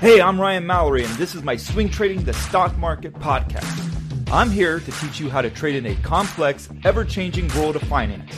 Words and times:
Hey, 0.00 0.20
I'm 0.20 0.40
Ryan 0.40 0.64
Mallory, 0.64 1.02
and 1.02 1.12
this 1.14 1.34
is 1.34 1.42
my 1.42 1.56
Swing 1.56 1.88
Trading 1.88 2.22
the 2.22 2.32
Stock 2.32 2.78
Market 2.78 3.14
podcast. 3.14 4.32
I'm 4.32 4.48
here 4.48 4.78
to 4.78 4.92
teach 4.92 5.18
you 5.18 5.28
how 5.28 5.42
to 5.42 5.50
trade 5.50 5.74
in 5.74 5.86
a 5.86 5.96
complex, 6.02 6.68
ever 6.84 7.04
changing 7.04 7.48
world 7.56 7.74
of 7.74 7.82
finance. 7.82 8.32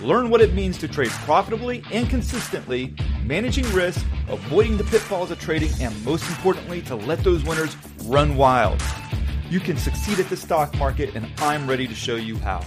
Learn 0.00 0.30
what 0.30 0.40
it 0.40 0.54
means 0.54 0.78
to 0.78 0.88
trade 0.88 1.10
profitably 1.10 1.84
and 1.92 2.08
consistently, 2.08 2.94
managing 3.24 3.70
risk, 3.74 4.06
avoiding 4.28 4.78
the 4.78 4.84
pitfalls 4.84 5.30
of 5.30 5.38
trading, 5.38 5.70
and 5.82 6.02
most 6.02 6.26
importantly, 6.30 6.80
to 6.80 6.96
let 6.96 7.22
those 7.22 7.44
winners 7.44 7.76
run 8.04 8.38
wild. 8.38 8.82
You 9.50 9.60
can 9.60 9.76
succeed 9.76 10.18
at 10.18 10.30
the 10.30 10.36
stock 10.38 10.74
market, 10.78 11.14
and 11.14 11.30
I'm 11.40 11.68
ready 11.68 11.86
to 11.86 11.94
show 11.94 12.16
you 12.16 12.38
how. 12.38 12.64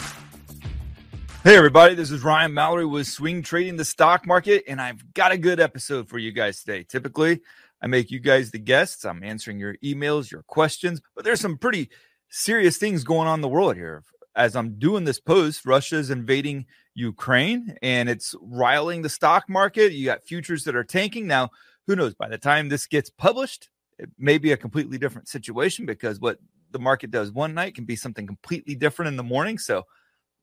Hey, 1.43 1.55
everybody, 1.55 1.95
this 1.95 2.11
is 2.11 2.23
Ryan 2.23 2.53
Mallory 2.53 2.85
with 2.85 3.07
Swing 3.07 3.41
Trading 3.41 3.77
the 3.77 3.85
Stock 3.85 4.27
Market, 4.27 4.65
and 4.67 4.79
I've 4.79 5.15
got 5.15 5.31
a 5.31 5.37
good 5.37 5.59
episode 5.59 6.09
for 6.09 6.19
you 6.19 6.31
guys 6.31 6.59
today. 6.59 6.83
Typically, 6.83 7.41
I 7.81 7.87
make 7.87 8.11
you 8.11 8.19
guys 8.19 8.51
the 8.51 8.59
guests. 8.59 9.05
I'm 9.05 9.23
answering 9.23 9.59
your 9.59 9.75
emails, 9.83 10.31
your 10.31 10.43
questions, 10.43 11.01
but 11.15 11.23
there's 11.23 11.41
some 11.41 11.57
pretty 11.57 11.89
serious 12.29 12.77
things 12.77 13.03
going 13.03 13.27
on 13.27 13.35
in 13.35 13.41
the 13.41 13.47
world 13.47 13.75
here. 13.75 14.03
As 14.35 14.55
I'm 14.55 14.77
doing 14.77 15.05
this 15.05 15.19
post, 15.19 15.65
Russia's 15.65 16.09
invading 16.09 16.65
Ukraine 16.93 17.75
and 17.81 18.09
it's 18.09 18.35
riling 18.41 19.01
the 19.01 19.09
stock 19.09 19.49
market. 19.49 19.93
You 19.93 20.05
got 20.05 20.23
futures 20.23 20.63
that 20.65 20.75
are 20.75 20.83
tanking. 20.83 21.27
Now, 21.27 21.49
who 21.87 21.95
knows? 21.95 22.13
By 22.13 22.29
the 22.29 22.37
time 22.37 22.69
this 22.69 22.85
gets 22.85 23.09
published, 23.09 23.69
it 23.97 24.09
may 24.17 24.37
be 24.37 24.51
a 24.51 24.57
completely 24.57 24.97
different 24.97 25.27
situation 25.27 25.85
because 25.85 26.19
what 26.19 26.37
the 26.71 26.79
market 26.79 27.11
does 27.11 27.31
one 27.31 27.53
night 27.53 27.75
can 27.75 27.85
be 27.85 27.95
something 27.95 28.27
completely 28.27 28.75
different 28.75 29.07
in 29.07 29.17
the 29.17 29.23
morning. 29.23 29.57
So, 29.57 29.83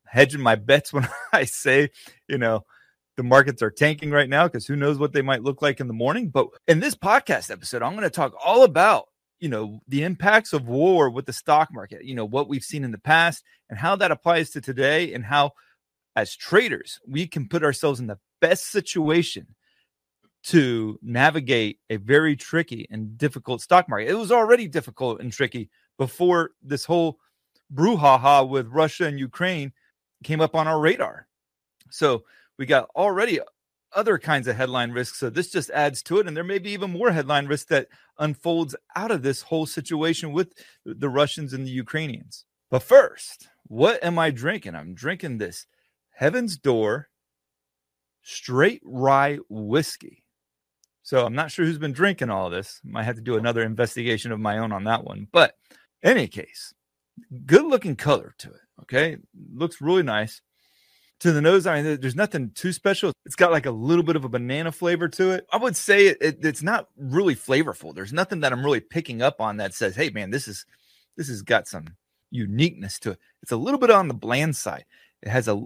hedging 0.07 0.41
my 0.41 0.57
bets 0.57 0.93
when 0.93 1.09
I 1.33 1.45
say, 1.45 1.91
you 2.29 2.39
know, 2.39 2.65
the 3.17 3.23
markets 3.23 3.63
are 3.63 3.71
tanking 3.71 4.11
right 4.11 4.29
now 4.29 4.47
because 4.47 4.67
who 4.67 4.77
knows 4.77 4.99
what 4.99 5.13
they 5.13 5.23
might 5.23 5.43
look 5.43 5.63
like 5.63 5.81
in 5.81 5.89
the 5.89 5.95
morning. 5.95 6.29
But 6.29 6.49
in 6.69 6.81
this 6.81 6.95
podcast 6.95 7.51
episode, 7.51 7.83
I'm 7.83 7.93
going 7.93 8.05
to 8.05 8.11
talk 8.11 8.35
all 8.45 8.63
about 8.65 9.09
you 9.41 9.49
know 9.49 9.81
the 9.89 10.03
impacts 10.03 10.53
of 10.53 10.69
war 10.69 11.11
with 11.11 11.27
the 11.27 11.33
stock 11.33 11.69
market 11.73 12.05
you 12.05 12.15
know 12.15 12.25
what 12.25 12.49
we've 12.49 12.65
seen 12.65 12.85
in 12.85 12.91
the 12.91 12.99
past 12.99 13.45
and 13.69 13.79
how 13.79 13.97
that 13.97 14.11
applies 14.11 14.51
to 14.51 14.61
today 14.61 15.13
and 15.13 15.25
how 15.25 15.53
as 16.15 16.35
traders 16.35 17.01
we 17.07 17.27
can 17.27 17.49
put 17.49 17.63
ourselves 17.63 18.01
in 18.01 18.07
the 18.07 18.19
best 18.41 18.71
situation 18.71 19.47
to 20.43 20.99
navigate 21.03 21.81
a 21.91 21.97
very 21.97 22.37
tricky 22.37 22.87
and 22.91 23.19
difficult 23.19 23.61
stock 23.61 23.89
market 23.89 24.09
it 24.09 24.15
was 24.15 24.33
already 24.33 24.69
difficult 24.69 25.21
and 25.21 25.33
tricky 25.33 25.69
before 25.99 26.53
this 26.63 26.85
whole 26.85 27.19
brouhaha 27.75 28.49
with 28.49 28.67
russia 28.69 29.07
and 29.07 29.19
ukraine 29.19 29.73
came 30.25 30.41
up 30.41 30.55
on 30.55 30.67
our 30.67 30.81
radar 30.81 31.27
so 31.91 32.25
we 32.59 32.67
got 32.67 32.89
already 32.97 33.41
other 33.93 34.19
kinds 34.19 34.47
of 34.47 34.57
headline 34.57 34.91
risks. 34.91 35.19
So 35.19 35.31
this 35.31 35.51
just 35.51 35.71
adds 35.71 36.03
to 36.05 36.19
it. 36.19 36.27
And 36.27 36.37
there 36.37 36.45
may 36.45 36.59
be 36.59 36.71
even 36.71 36.91
more 36.93 37.11
headline 37.11 37.47
risk 37.47 37.69
that 37.69 37.89
unfolds 38.19 38.77
out 38.95 39.11
of 39.11 39.23
this 39.23 39.43
whole 39.43 39.67
situation 39.67 40.33
with 40.33 40.53
the 40.85 41.09
Russians 41.09 41.53
and 41.53 41.67
the 41.67 41.71
Ukrainians. 41.71 42.45
But 42.71 42.83
first, 42.83 43.49
what 43.65 44.03
am 44.05 44.19
I 44.19 44.31
drinking? 44.31 44.75
I'm 44.75 44.95
drinking 44.95 45.39
this 45.39 45.67
Heaven's 46.11 46.57
Door 46.57 47.09
straight 48.23 48.83
rye 48.85 49.39
whiskey. 49.49 50.25
So 51.03 51.25
I'm 51.25 51.35
not 51.35 51.53
sure 51.53 51.65
who's 51.65 51.79
been 51.79 51.93
drinking 51.93 52.31
all 52.31 52.51
this. 52.51 52.81
Might 52.85 53.05
have 53.05 53.15
to 53.15 53.23
do 53.23 53.37
another 53.37 53.63
investigation 53.63 54.33
of 54.33 54.41
my 54.41 54.59
own 54.59 54.73
on 54.73 54.85
that 54.85 55.05
one. 55.05 55.29
But 55.31 55.55
any 56.03 56.27
case, 56.27 56.75
good 57.47 57.65
looking 57.65 57.95
color 57.97 58.35
to 58.39 58.49
it. 58.49 58.61
Okay. 58.83 59.17
Looks 59.55 59.81
really 59.81 60.03
nice 60.03 60.43
to 61.21 61.33
the 61.33 61.41
nose. 61.41 61.67
I 61.67 61.83
mean, 61.83 62.01
there's 62.01 62.17
nothing 62.17 62.51
too 62.55 62.73
special. 62.73 63.13
It's 63.25 63.37
got 63.37 63.53
like 63.53 63.67
a 63.67 63.71
little 63.71 64.05
bit 64.05 64.17
of 64.17 64.25
a 64.25 64.29
banana 64.29 64.73
flavor 64.73 65.09
to 65.09 65.31
it. 65.31 65.47
I 65.53 65.57
would 65.57 65.77
say 65.77 66.09
it, 66.09 66.19
it, 66.21 66.45
it's 66.45 66.63
not 66.63 66.89
really 66.97 67.35
flavorful. 67.35 67.95
There's 67.95 68.13
nothing 68.13 68.41
that 68.41 68.53
I'm 68.53 68.65
really 68.65 68.81
picking 68.81 69.23
up 69.23 69.41
on 69.41 69.57
that 69.59 69.75
says, 69.75 69.97
"Hey, 69.97 70.11
man, 70.11 70.31
this 70.31 70.49
is 70.49 70.67
this 71.17 71.29
has 71.29 71.43
got 71.43 71.69
some 71.69 71.87
uniqueness 72.31 72.99
to 73.01 73.13
it." 73.13 73.19
It's 73.43 73.53
a 73.53 73.57
little 73.57 73.81
bit 73.81 73.91
on 73.91 74.09
the 74.09 74.15
bland 74.15 74.57
side. 74.57 74.85
It 75.23 75.29
has 75.29 75.49
a 75.49 75.65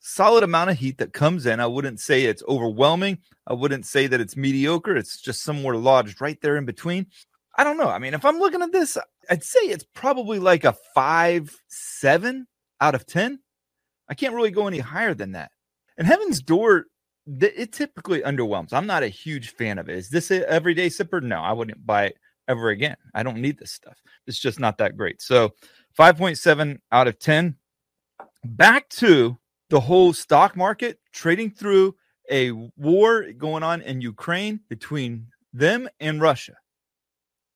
solid 0.00 0.44
amount 0.44 0.70
of 0.70 0.78
heat 0.78 0.98
that 0.98 1.12
comes 1.12 1.46
in. 1.46 1.60
I 1.60 1.66
wouldn't 1.66 2.00
say 2.00 2.24
it's 2.24 2.42
overwhelming. 2.48 3.18
I 3.46 3.54
wouldn't 3.54 3.86
say 3.86 4.06
that 4.06 4.20
it's 4.20 4.36
mediocre. 4.36 4.96
It's 4.96 5.20
just 5.20 5.42
somewhere 5.42 5.76
lodged 5.76 6.20
right 6.20 6.40
there 6.40 6.56
in 6.56 6.64
between. 6.64 7.06
I 7.56 7.64
don't 7.64 7.76
know. 7.76 7.88
I 7.88 7.98
mean, 7.98 8.14
if 8.14 8.24
I'm 8.24 8.38
looking 8.38 8.62
at 8.62 8.72
this, 8.72 8.96
I'd 9.28 9.42
say 9.42 9.60
it's 9.60 9.84
probably 9.94 10.38
like 10.38 10.64
a 10.64 10.76
five, 10.94 11.56
seven 11.66 12.46
out 12.80 12.94
of 12.94 13.04
10. 13.06 13.40
I 14.08 14.14
can't 14.14 14.34
really 14.34 14.50
go 14.50 14.66
any 14.66 14.78
higher 14.78 15.14
than 15.14 15.32
that. 15.32 15.50
And 15.96 16.06
Heaven's 16.06 16.40
Door, 16.40 16.86
it 17.26 17.72
typically 17.72 18.22
underwhelms. 18.22 18.72
I'm 18.72 18.86
not 18.86 19.02
a 19.02 19.08
huge 19.08 19.50
fan 19.50 19.78
of 19.78 19.88
it. 19.88 19.96
Is 19.96 20.08
this 20.08 20.30
an 20.30 20.44
everyday 20.48 20.88
sipper? 20.88 21.22
No, 21.22 21.40
I 21.40 21.52
wouldn't 21.52 21.84
buy 21.84 22.06
it 22.06 22.16
ever 22.48 22.70
again. 22.70 22.96
I 23.14 23.22
don't 23.22 23.42
need 23.42 23.58
this 23.58 23.72
stuff. 23.72 23.98
It's 24.26 24.38
just 24.38 24.58
not 24.58 24.78
that 24.78 24.96
great. 24.96 25.20
So 25.20 25.52
5.7 25.98 26.78
out 26.92 27.08
of 27.08 27.18
10. 27.18 27.56
Back 28.44 28.88
to 28.90 29.36
the 29.68 29.80
whole 29.80 30.12
stock 30.12 30.56
market 30.56 30.98
trading 31.12 31.50
through 31.50 31.94
a 32.30 32.52
war 32.76 33.32
going 33.32 33.62
on 33.62 33.82
in 33.82 34.00
Ukraine 34.00 34.60
between 34.68 35.26
them 35.52 35.88
and 36.00 36.20
Russia. 36.20 36.54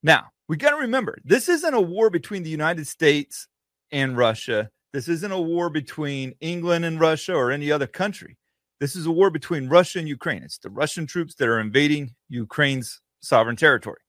Now, 0.03 0.27
we 0.49 0.57
got 0.57 0.71
to 0.71 0.77
remember 0.77 1.19
this 1.25 1.49
isn't 1.49 1.75
a 1.75 1.81
war 1.81 2.11
between 2.11 2.43
the 2.43 2.51
United 2.51 2.87
States 2.87 3.49
and 3.91 4.17
Russia 4.17 4.71
this 4.92 5.08
isn't 5.08 5.32
a 5.32 5.41
war 5.41 5.70
between 5.70 6.34
England 6.41 6.84
and 6.84 7.00
Russia 7.00 7.34
or 7.34 7.50
any 7.50 7.72
other 7.72 7.86
country. 7.86 8.36
This 8.78 8.97
is 8.97 9.06
a 9.06 9.12
war 9.12 9.30
between 9.30 9.69
Russia 9.69 9.98
and 10.00 10.08
Ukraine. 10.08 10.42
It's 10.42 10.58
the 10.58 10.70
Russian 10.70 11.06
troops 11.06 11.34
that 11.36 11.48
are 11.48 11.60
invading 11.60 12.14
Ukraine's 12.28 13.00
sovereign 13.20 13.56
territory. 13.56 14.00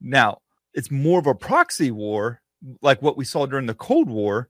Now, 0.00 0.38
it's 0.74 0.90
more 0.90 1.18
of 1.18 1.26
a 1.26 1.34
proxy 1.34 1.90
war, 1.90 2.40
like 2.82 3.02
what 3.02 3.16
we 3.16 3.24
saw 3.24 3.46
during 3.46 3.66
the 3.66 3.74
Cold 3.74 4.08
War, 4.08 4.48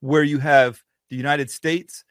where 0.00 0.24
you 0.24 0.38
have 0.38 0.82
the 1.10 1.16
United 1.16 1.50
States 1.50 2.04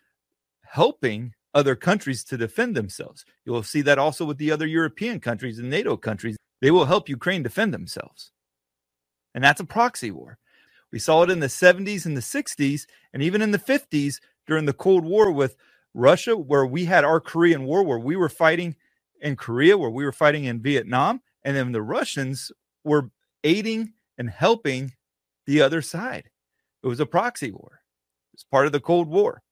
helping 0.63 1.33
other 1.53 1.75
countries 1.75 2.23
to 2.25 2.38
defend 2.38 2.75
themselves. 2.75 3.25
You'll 3.45 3.63
see 3.63 3.81
that 3.81 3.97
also 3.97 4.25
with 4.25 4.38
the 4.38 4.51
other 4.51 4.67
European 4.67 5.19
countries 5.19 5.59
and 5.59 5.69
NATO 5.69 5.97
countries. 5.97 6.38
They 6.62 6.72
will 6.72 6.85
help 6.85 7.09
Ukraine 7.09 7.44
defend 7.44 7.73
themselves. 7.73 8.31
And 9.33 9.44
that's 9.44 9.62
a 9.62 9.66
proxy 9.66 10.12
war. 10.12 10.38
We 10.95 11.00
saw 11.00 11.23
it 11.23 11.29
in 11.29 11.41
the 11.41 11.47
70s 11.47 12.06
and 12.06 12.16
the 12.16 12.22
60s, 12.22 12.85
and 13.11 13.22
even 13.22 13.41
in 13.41 13.51
the 13.51 13.59
50s 13.59 14.22
during 14.47 14.63
the 14.63 14.72
Cold 14.72 15.03
War 15.03 15.29
with 15.29 15.57
Russia, 15.94 16.38
where 16.38 16.66
we 16.66 16.85
had 16.85 17.03
our 17.03 17.19
Korean 17.19 17.66
War, 17.66 17.83
where 17.83 18.00
we 18.00 18.16
were 18.16 18.29
fighting 18.29 18.78
in 19.19 19.35
Korea, 19.35 19.78
where 19.78 19.89
we 19.89 20.06
were 20.06 20.13
fighting 20.13 20.45
in 20.45 20.61
Vietnam, 20.61 21.22
and 21.44 21.53
then 21.53 21.73
the 21.73 21.81
Russians 21.81 22.50
were 22.85 23.11
aiding 23.44 23.91
and 24.17 24.29
helping 24.29 24.94
the 25.45 25.61
other 25.61 25.81
side. 25.81 26.29
It 26.81 26.88
was 26.88 27.01
a 27.01 27.06
proxy 27.06 27.51
war. 27.51 27.81
It's 28.33 28.45
part 28.45 28.66
of 28.66 28.72
the 28.72 28.79
Cold 28.79 29.09
War. 29.09 29.44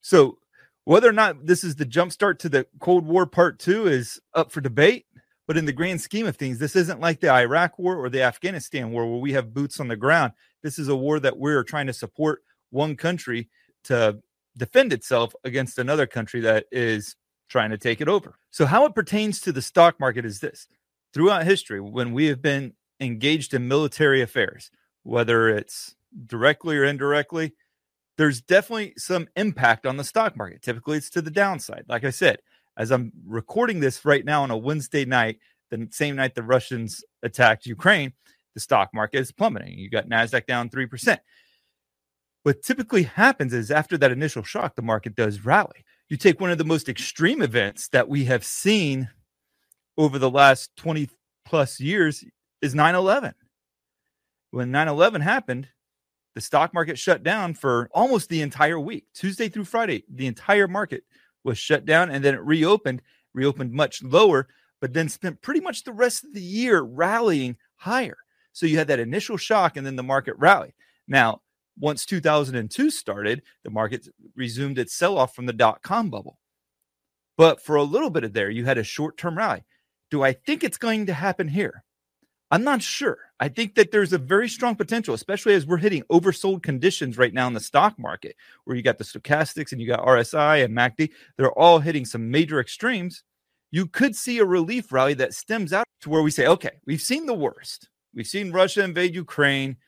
So 0.00 0.38
whether 0.84 1.10
or 1.10 1.12
not 1.12 1.44
this 1.44 1.62
is 1.62 1.76
the 1.76 1.84
jumpstart 1.84 2.38
to 2.38 2.48
the 2.48 2.66
Cold 2.80 3.04
War 3.04 3.26
part 3.26 3.58
two 3.58 3.86
is 3.86 4.18
up 4.32 4.50
for 4.50 4.62
debate. 4.62 5.04
But 5.46 5.56
in 5.56 5.64
the 5.64 5.72
grand 5.72 6.00
scheme 6.00 6.26
of 6.26 6.36
things, 6.36 6.58
this 6.58 6.76
isn't 6.76 7.00
like 7.00 7.20
the 7.20 7.30
Iraq 7.30 7.78
war 7.78 7.96
or 7.96 8.08
the 8.08 8.22
Afghanistan 8.22 8.92
war 8.92 9.10
where 9.10 9.20
we 9.20 9.32
have 9.32 9.52
boots 9.52 9.80
on 9.80 9.88
the 9.88 9.96
ground. 9.96 10.32
This 10.62 10.78
is 10.78 10.88
a 10.88 10.96
war 10.96 11.18
that 11.20 11.38
we're 11.38 11.64
trying 11.64 11.88
to 11.88 11.92
support 11.92 12.42
one 12.70 12.96
country 12.96 13.48
to 13.84 14.18
defend 14.56 14.92
itself 14.92 15.34
against 15.44 15.78
another 15.78 16.06
country 16.06 16.40
that 16.40 16.66
is 16.70 17.16
trying 17.48 17.70
to 17.70 17.78
take 17.78 18.00
it 18.00 18.08
over. 18.08 18.38
So, 18.50 18.66
how 18.66 18.84
it 18.86 18.94
pertains 18.94 19.40
to 19.40 19.52
the 19.52 19.62
stock 19.62 19.98
market 19.98 20.24
is 20.24 20.40
this 20.40 20.68
throughout 21.12 21.44
history, 21.44 21.80
when 21.80 22.12
we 22.12 22.26
have 22.26 22.40
been 22.40 22.74
engaged 23.00 23.54
in 23.54 23.68
military 23.68 24.22
affairs, 24.22 24.70
whether 25.02 25.48
it's 25.48 25.94
directly 26.26 26.76
or 26.76 26.84
indirectly, 26.84 27.52
there's 28.16 28.40
definitely 28.40 28.94
some 28.96 29.28
impact 29.36 29.86
on 29.86 29.96
the 29.96 30.04
stock 30.04 30.36
market. 30.36 30.62
Typically, 30.62 30.98
it's 30.98 31.10
to 31.10 31.22
the 31.22 31.30
downside. 31.30 31.84
Like 31.88 32.04
I 32.04 32.10
said, 32.10 32.38
as 32.76 32.90
I'm 32.90 33.12
recording 33.26 33.80
this 33.80 34.04
right 34.04 34.24
now 34.24 34.42
on 34.42 34.50
a 34.50 34.56
Wednesday 34.56 35.04
night, 35.04 35.38
the 35.70 35.88
same 35.90 36.16
night 36.16 36.34
the 36.34 36.42
Russians 36.42 37.04
attacked 37.22 37.66
Ukraine, 37.66 38.12
the 38.54 38.60
stock 38.60 38.90
market 38.92 39.18
is 39.18 39.32
plummeting. 39.32 39.78
You 39.78 39.90
got 39.90 40.08
NASDAQ 40.08 40.46
down 40.46 40.68
3%. 40.68 41.18
what 42.42 42.62
typically 42.62 43.04
happens 43.04 43.52
is 43.52 43.70
after 43.70 43.96
that 43.98 44.12
initial 44.12 44.42
shock, 44.42 44.74
the 44.74 44.82
market 44.82 45.14
does 45.14 45.44
rally. 45.44 45.84
You 46.08 46.16
take 46.16 46.40
one 46.40 46.50
of 46.50 46.58
the 46.58 46.64
most 46.64 46.88
extreme 46.88 47.40
events 47.40 47.88
that 47.88 48.08
we 48.08 48.24
have 48.24 48.44
seen 48.44 49.08
over 49.96 50.18
the 50.18 50.30
last 50.30 50.74
20 50.76 51.08
plus 51.44 51.80
years 51.80 52.24
is 52.60 52.74
9 52.74 52.94
11. 52.94 53.34
When 54.50 54.70
9 54.70 54.88
11 54.88 55.20
happened, 55.20 55.68
the 56.34 56.40
stock 56.40 56.74
market 56.74 56.98
shut 56.98 57.22
down 57.22 57.54
for 57.54 57.88
almost 57.92 58.28
the 58.28 58.42
entire 58.42 58.80
week, 58.80 59.06
Tuesday 59.14 59.48
through 59.48 59.64
Friday. 59.64 60.04
The 60.12 60.26
entire 60.26 60.68
market 60.68 61.04
was 61.44 61.58
shut 61.58 61.84
down 61.84 62.10
and 62.10 62.24
then 62.24 62.34
it 62.34 62.42
reopened, 62.42 63.02
reopened 63.34 63.72
much 63.72 64.02
lower, 64.02 64.48
but 64.80 64.92
then 64.92 65.08
spent 65.08 65.42
pretty 65.42 65.60
much 65.60 65.84
the 65.84 65.92
rest 65.92 66.24
of 66.24 66.34
the 66.34 66.40
year 66.40 66.82
rallying 66.82 67.56
higher. 67.76 68.18
So 68.52 68.66
you 68.66 68.78
had 68.78 68.88
that 68.88 69.00
initial 69.00 69.36
shock 69.36 69.76
and 69.76 69.86
then 69.86 69.96
the 69.96 70.02
market 70.02 70.34
rallied. 70.38 70.74
Now, 71.08 71.40
once 71.78 72.04
2002 72.04 72.90
started, 72.90 73.42
the 73.64 73.70
market 73.70 74.08
resumed 74.36 74.78
its 74.78 74.94
sell 74.94 75.16
off 75.16 75.34
from 75.34 75.46
the 75.46 75.52
dot 75.52 75.82
com 75.82 76.10
bubble. 76.10 76.38
But 77.36 77.62
for 77.62 77.76
a 77.76 77.82
little 77.82 78.10
bit 78.10 78.24
of 78.24 78.34
there, 78.34 78.50
you 78.50 78.64
had 78.64 78.78
a 78.78 78.84
short 78.84 79.16
term 79.16 79.38
rally. 79.38 79.64
Do 80.10 80.22
I 80.22 80.32
think 80.32 80.62
it's 80.62 80.76
going 80.76 81.06
to 81.06 81.14
happen 81.14 81.48
here? 81.48 81.84
I'm 82.52 82.64
not 82.64 82.82
sure. 82.82 83.16
I 83.40 83.48
think 83.48 83.76
that 83.76 83.92
there's 83.92 84.12
a 84.12 84.18
very 84.18 84.46
strong 84.46 84.76
potential, 84.76 85.14
especially 85.14 85.54
as 85.54 85.64
we're 85.64 85.78
hitting 85.78 86.02
oversold 86.12 86.62
conditions 86.62 87.16
right 87.16 87.32
now 87.32 87.46
in 87.46 87.54
the 87.54 87.60
stock 87.60 87.98
market, 87.98 88.36
where 88.64 88.76
you 88.76 88.82
got 88.82 88.98
the 88.98 89.04
stochastics 89.04 89.72
and 89.72 89.80
you 89.80 89.86
got 89.86 90.04
RSI 90.04 90.62
and 90.62 90.76
MACD. 90.76 91.12
They're 91.38 91.58
all 91.58 91.78
hitting 91.78 92.04
some 92.04 92.30
major 92.30 92.60
extremes. 92.60 93.24
You 93.70 93.86
could 93.86 94.14
see 94.14 94.38
a 94.38 94.44
relief 94.44 94.92
rally 94.92 95.14
that 95.14 95.32
stems 95.32 95.72
out 95.72 95.86
to 96.02 96.10
where 96.10 96.20
we 96.20 96.30
say, 96.30 96.46
okay, 96.46 96.72
we've 96.86 97.00
seen 97.00 97.24
the 97.24 97.32
worst. 97.32 97.88
We've 98.14 98.26
seen 98.26 98.52
Russia 98.52 98.84
invade 98.84 99.14
Ukraine. 99.14 99.78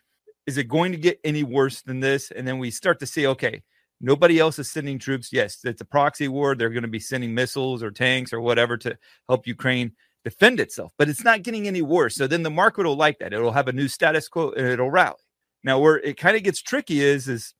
Is 0.46 0.56
it 0.56 0.66
going 0.66 0.92
to 0.92 0.98
get 0.98 1.20
any 1.22 1.42
worse 1.42 1.82
than 1.82 2.00
this? 2.00 2.30
And 2.30 2.48
then 2.48 2.58
we 2.58 2.70
start 2.70 2.98
to 3.00 3.06
see, 3.06 3.26
okay, 3.26 3.62
nobody 4.00 4.38
else 4.38 4.58
is 4.58 4.72
sending 4.72 4.98
troops. 4.98 5.34
Yes, 5.34 5.58
it's 5.64 5.82
a 5.82 5.84
proxy 5.86 6.28
war. 6.28 6.54
They're 6.54 6.70
going 6.70 6.80
to 6.80 6.88
be 6.88 6.98
sending 6.98 7.34
missiles 7.34 7.82
or 7.82 7.90
tanks 7.90 8.32
or 8.32 8.40
whatever 8.40 8.78
to 8.78 8.96
help 9.28 9.46
Ukraine 9.46 9.92
defend 10.24 10.58
itself, 10.58 10.92
but 10.98 11.08
it's 11.08 11.22
not 11.22 11.42
getting 11.42 11.68
any 11.68 11.82
worse. 11.82 12.16
So 12.16 12.26
then 12.26 12.42
the 12.42 12.50
market 12.50 12.86
will 12.86 12.96
like 12.96 13.18
that. 13.18 13.32
It'll 13.32 13.52
have 13.52 13.68
a 13.68 13.72
new 13.72 13.88
status 13.88 14.26
quo 14.26 14.50
and 14.52 14.66
it'll 14.66 14.90
rally. 14.90 15.16
Now, 15.62 15.78
where 15.78 15.98
it 15.98 16.16
kind 16.16 16.36
of 16.36 16.42
gets 16.42 16.62
tricky 16.62 17.00
is, 17.00 17.28
is 17.28 17.54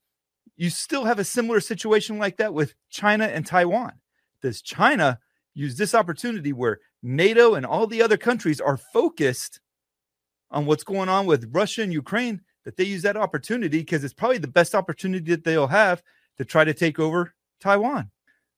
you 0.57 0.71
still 0.71 1.05
have 1.05 1.19
a 1.19 1.25
similar 1.25 1.61
situation 1.61 2.19
like 2.19 2.39
that 2.39 2.55
with 2.55 2.75
China 2.91 3.25
and 3.25 3.47
Taiwan. 3.47 3.93
Does 4.43 4.63
China 4.63 5.19
use 5.55 5.77
this 5.77 5.95
opportunity 5.95 6.53
where 6.53 6.81
NATO 7.03 7.55
and 7.55 7.65
all 7.67 7.87
the 7.87 8.03
other 8.03 8.17
countries 8.17 8.61
are 8.61 8.77
focused 8.77 9.61
on 10.51 10.67
what's 10.67 10.85
going 10.85 11.09
on 11.09 11.27
with 11.27 11.51
Russia 11.53 11.83
and 11.83 11.93
Ukraine? 11.93 12.41
That 12.65 12.79
they 12.79 12.85
use 12.85 13.03
that 13.03 13.19
opportunity 13.19 13.81
because 13.81 14.05
it's 14.05 14.15
probably 14.15 14.39
the 14.39 14.49
best 14.49 14.75
opportunity 14.75 15.33
that 15.33 15.45
they'll 15.45 15.67
have 15.67 16.03
to 16.39 16.47
try 16.47 16.65
to 16.65 16.73
take 16.73 16.99
over 16.99 17.35
Taiwan. 17.61 18.11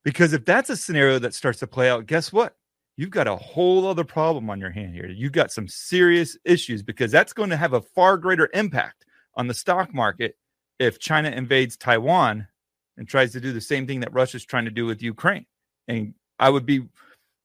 Because 0.04 0.32
if 0.32 0.44
that's 0.44 0.70
a 0.70 0.76
scenario 0.76 1.18
that 1.18 1.34
starts 1.34 1.58
to 1.58 1.66
play 1.66 1.90
out, 1.90 2.06
guess 2.06 2.32
what? 2.32 2.54
You've 2.96 3.10
got 3.10 3.28
a 3.28 3.36
whole 3.36 3.86
other 3.86 4.04
problem 4.04 4.48
on 4.50 4.60
your 4.60 4.70
hand 4.70 4.94
here. 4.94 5.08
You've 5.08 5.32
got 5.32 5.52
some 5.52 5.68
serious 5.68 6.36
issues 6.44 6.82
because 6.82 7.12
that's 7.12 7.32
going 7.32 7.50
to 7.50 7.56
have 7.56 7.74
a 7.74 7.82
far 7.82 8.16
greater 8.16 8.48
impact 8.54 9.04
on 9.34 9.46
the 9.46 9.54
stock 9.54 9.94
market 9.94 10.36
if 10.78 10.98
China 10.98 11.30
invades 11.30 11.76
Taiwan 11.76 12.48
and 12.96 13.06
tries 13.06 13.32
to 13.32 13.40
do 13.40 13.52
the 13.52 13.60
same 13.60 13.86
thing 13.86 14.00
that 14.00 14.12
Russia's 14.12 14.44
trying 14.44 14.64
to 14.64 14.70
do 14.70 14.86
with 14.86 15.02
Ukraine. 15.02 15.46
And 15.88 16.14
I 16.38 16.48
would 16.48 16.66
be 16.66 16.86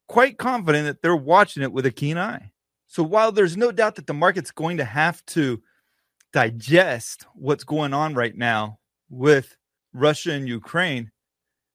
quite 0.07 0.37
confident 0.37 0.87
that 0.87 1.01
they're 1.01 1.15
watching 1.15 1.63
it 1.63 1.71
with 1.71 1.85
a 1.85 1.91
keen 1.91 2.17
eye. 2.17 2.51
So 2.87 3.03
while 3.03 3.31
there's 3.31 3.55
no 3.55 3.71
doubt 3.71 3.95
that 3.95 4.07
the 4.07 4.13
market's 4.13 4.51
going 4.51 4.77
to 4.77 4.85
have 4.85 5.25
to 5.27 5.61
digest 6.33 7.25
what's 7.35 7.63
going 7.63 7.93
on 7.93 8.13
right 8.13 8.35
now 8.35 8.79
with 9.09 9.55
Russia 9.93 10.31
and 10.31 10.47
Ukraine, 10.47 11.11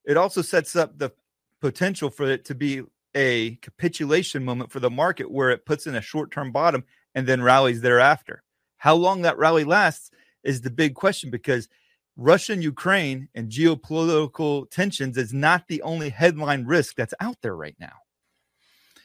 it 0.05 0.17
also 0.17 0.41
sets 0.43 0.77
up 0.77 0.99
the 0.99 1.13
potential 1.61 2.11
for 2.11 2.31
it 2.31 2.45
to 2.47 2.55
be 2.55 2.83
a 3.17 3.57
capitulation 3.57 4.45
moment 4.45 4.71
for 4.71 4.79
the 4.79 4.91
market 4.91 5.31
where 5.31 5.51
it 5.51 5.65
puts 5.65 5.87
in 5.87 5.97
a 5.97 6.03
short 6.03 6.31
term 6.31 6.53
bottom 6.53 6.85
and 7.15 7.27
then 7.27 7.43
rallies 7.43 7.81
thereafter. 7.81 8.43
How 8.77 8.95
long 8.95 9.23
that 9.23 9.39
rally 9.39 9.65
lasts 9.65 10.11
is 10.45 10.61
the 10.61 10.71
big 10.71 10.95
question 10.95 11.31
because 11.31 11.69
Russia 12.17 12.53
and 12.53 12.63
Ukraine 12.63 13.29
and 13.35 13.51
geopolitical 13.51 14.71
tensions 14.71 15.17
is 15.17 15.33
not 15.33 15.67
the 15.67 15.83
only 15.83 16.11
headline 16.11 16.65
risk 16.67 16.95
that's 16.95 17.15
out 17.19 17.37
there 17.43 17.57
right 17.57 17.77
now. 17.81 17.95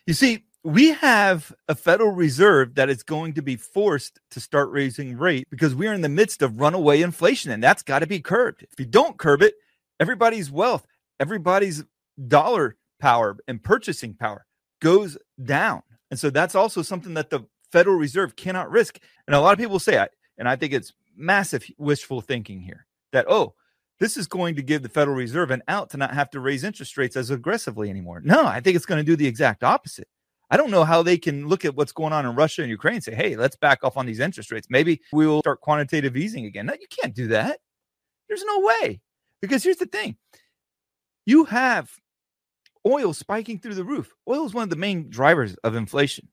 You 0.06 0.14
see, 0.14 0.46
we 0.64 0.90
have 0.90 1.52
a 1.68 1.76
Federal 1.76 2.12
Reserve 2.12 2.76
that 2.76 2.90
is 2.90 3.04
going 3.04 3.34
to 3.34 3.42
be 3.42 3.56
forced 3.56 4.20
to 4.32 4.40
start 4.40 4.70
raising 4.72 5.18
rate 5.18 5.48
because 5.50 5.74
we 5.74 5.88
are 5.88 5.94
in 5.94 6.02
the 6.02 6.10
midst 6.10 6.42
of 6.42 6.60
runaway 6.60 7.02
inflation 7.02 7.52
and 7.52 7.64
that's 7.64 7.82
got 7.82 8.00
to 8.00 8.08
be 8.08 8.20
curbed. 8.20 8.64
If 8.72 8.80
you 8.80 8.86
don't 8.86 9.18
curb 9.18 9.42
it, 9.42 9.56
everybody's 10.00 10.52
wealth, 10.52 10.86
everybody's 11.20 11.84
dollar 12.28 12.76
power 13.02 13.36
and 13.48 13.62
purchasing 13.62 14.14
power 14.14 14.46
goes 14.82 15.18
down. 15.44 15.82
And 16.10 16.20
so 16.20 16.30
that's 16.30 16.56
also 16.56 16.82
something 16.82 17.14
that 17.16 17.30
the 17.30 17.42
Federal 17.72 17.98
Reserve 17.98 18.36
cannot 18.36 18.70
risk. 18.70 19.00
And 19.28 19.36
a 19.36 19.42
lot 19.42 19.54
of 19.54 19.60
people 19.60 19.80
say, 19.80 20.06
and 20.38 20.48
I 20.48 20.56
think 20.56 20.74
it's 20.74 20.94
massive 21.16 21.66
wishful 21.78 22.22
thinking 22.22 22.62
here 22.62 22.86
that, 23.12 23.26
oh, 23.30 23.56
this 24.00 24.18
is 24.18 24.28
going 24.28 24.56
to 24.56 24.64
give 24.64 24.82
the 24.82 24.90
Federal 24.90 25.16
Reserve 25.16 25.52
an 25.52 25.64
out 25.68 25.90
to 25.92 25.98
not 25.98 26.14
have 26.14 26.30
to 26.32 26.40
raise 26.40 26.64
interest 26.64 26.98
rates 26.98 27.16
as 27.16 27.30
aggressively 27.30 27.90
anymore. 27.90 28.22
No, 28.24 28.46
I 28.46 28.60
think 28.60 28.76
it's 28.76 28.86
going 28.86 29.04
to 29.04 29.10
do 29.10 29.16
the 29.16 29.28
exact 29.28 29.64
opposite. 29.64 30.08
I 30.50 30.58
don't 30.58 30.72
know 30.72 30.84
how 30.84 31.02
they 31.02 31.18
can 31.18 31.48
look 31.48 31.64
at 31.64 31.76
what's 31.76 31.94
going 31.94 32.12
on 32.12 32.26
in 32.26 32.36
Russia 32.36 32.62
and 32.62 32.70
Ukraine 32.70 32.96
and 32.96 33.04
say, 33.04 33.16
hey, 33.16 33.38
let's 33.38 33.56
back 33.56 33.84
off 33.84 33.96
on 33.96 34.06
these 34.06 34.20
interest 34.20 34.52
rates. 34.52 34.68
Maybe 34.70 35.02
we 35.14 35.26
will 35.26 35.40
start 35.40 35.62
quantitative 35.62 36.18
easing 36.18 36.46
again. 36.46 36.66
No, 36.66 36.74
you 36.74 36.88
can't 37.02 37.16
do 37.16 37.28
that. 37.28 37.60
There's 38.28 38.44
no 38.44 38.60
way. 38.60 39.02
Because 39.42 39.64
here's 39.64 39.78
the 39.78 39.86
thing 39.86 40.18
you 41.26 41.46
have 41.46 41.90
oil 42.86 43.14
spiking 43.14 43.60
through 43.60 43.76
the 43.76 43.84
roof. 43.84 44.14
Oil 44.28 44.46
is 44.46 44.54
one 44.54 44.64
of 44.64 44.70
the 44.70 44.76
main 44.76 45.10
drivers 45.10 45.56
of 45.64 45.76
inflation. 45.76 46.28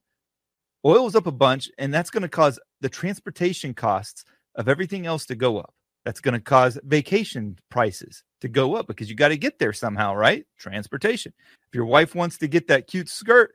Oil 0.85 1.07
is 1.07 1.15
up 1.15 1.27
a 1.27 1.31
bunch, 1.31 1.69
and 1.77 1.93
that's 1.93 2.09
going 2.09 2.23
to 2.23 2.29
cause 2.29 2.59
the 2.81 2.89
transportation 2.89 3.73
costs 3.73 4.23
of 4.55 4.69
everything 4.69 5.05
else 5.05 5.25
to 5.25 5.35
go 5.35 5.57
up. 5.57 5.73
That's 6.05 6.21
going 6.21 6.33
to 6.33 6.39
cause 6.39 6.79
vacation 6.83 7.57
prices 7.69 8.23
to 8.41 8.47
go 8.47 8.75
up 8.75 8.87
because 8.87 9.09
you 9.09 9.15
got 9.15 9.27
to 9.29 9.37
get 9.37 9.59
there 9.59 9.73
somehow, 9.73 10.15
right? 10.15 10.45
Transportation. 10.57 11.33
If 11.67 11.75
your 11.75 11.85
wife 11.85 12.15
wants 12.15 12.37
to 12.37 12.47
get 12.47 12.67
that 12.69 12.87
cute 12.87 13.09
skirt 13.09 13.53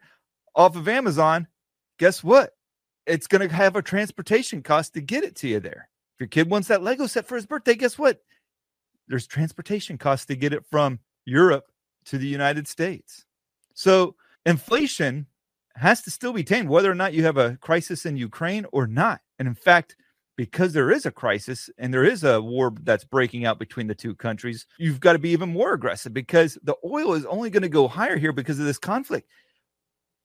off 0.55 0.77
of 0.77 0.87
Amazon, 0.87 1.49
guess 1.99 2.23
what? 2.23 2.51
It's 3.07 3.27
going 3.27 3.49
to 3.49 3.55
have 3.55 3.77
a 3.77 3.83
transportation 3.83 4.63
cost 4.63 4.95
to 4.95 5.01
get 5.01 5.25
it 5.25 5.37
to 5.37 5.49
you 5.49 5.61
there. 5.61 5.89
If 6.17 6.21
your 6.21 6.29
kid 6.29 6.51
wants 6.51 6.69
that 6.69 6.83
Lego 6.83 7.07
set 7.07 7.27
for 7.27 7.37
his 7.37 7.47
birthday, 7.47 7.75
guess 7.75 7.99
what? 7.99 8.21
There's 9.09 9.27
transportation 9.27 9.99
costs 9.99 10.27
to 10.27 10.37
get 10.37 10.53
it 10.53 10.65
from 10.71 11.01
Europe 11.25 11.65
to 12.07 12.19
the 12.19 12.27
United 12.27 12.69
States. 12.69 13.25
So 13.75 14.15
inflation 14.47 15.27
has 15.77 16.03
to 16.03 16.11
still 16.11 16.33
be 16.33 16.45
tamed, 16.45 16.69
whether 16.69 16.91
or 16.91 16.95
not 16.95 17.15
you 17.15 17.25
have 17.25 17.37
a 17.37 17.57
crisis 17.57 18.07
in 18.07 18.17
Ukraine 18.17 18.67
or 18.73 18.87
not. 18.87 19.21
And 19.39 19.49
in 19.49 19.55
fact, 19.55 19.97
because 20.37 20.73
there 20.73 20.91
is 20.91 21.07
a 21.07 21.11
crisis 21.11 21.71
and 21.79 21.93
there 21.93 22.05
is 22.05 22.25
a 22.25 22.41
war 22.41 22.73
that's 22.83 23.05
breaking 23.05 23.45
out 23.45 23.59
between 23.59 23.87
the 23.87 23.95
two 23.95 24.15
countries, 24.15 24.67
you've 24.79 25.01
got 25.01 25.13
to 25.13 25.19
be 25.19 25.31
even 25.31 25.53
more 25.53 25.73
aggressive 25.75 26.13
because 26.13 26.59
the 26.63 26.77
oil 26.85 27.15
is 27.15 27.25
only 27.27 27.51
going 27.51 27.63
to 27.63 27.69
go 27.69 27.89
higher 27.89 28.17
here 28.17 28.33
because 28.33 28.59
of 28.59 28.67
this 28.67 28.79
conflict. 28.79 29.29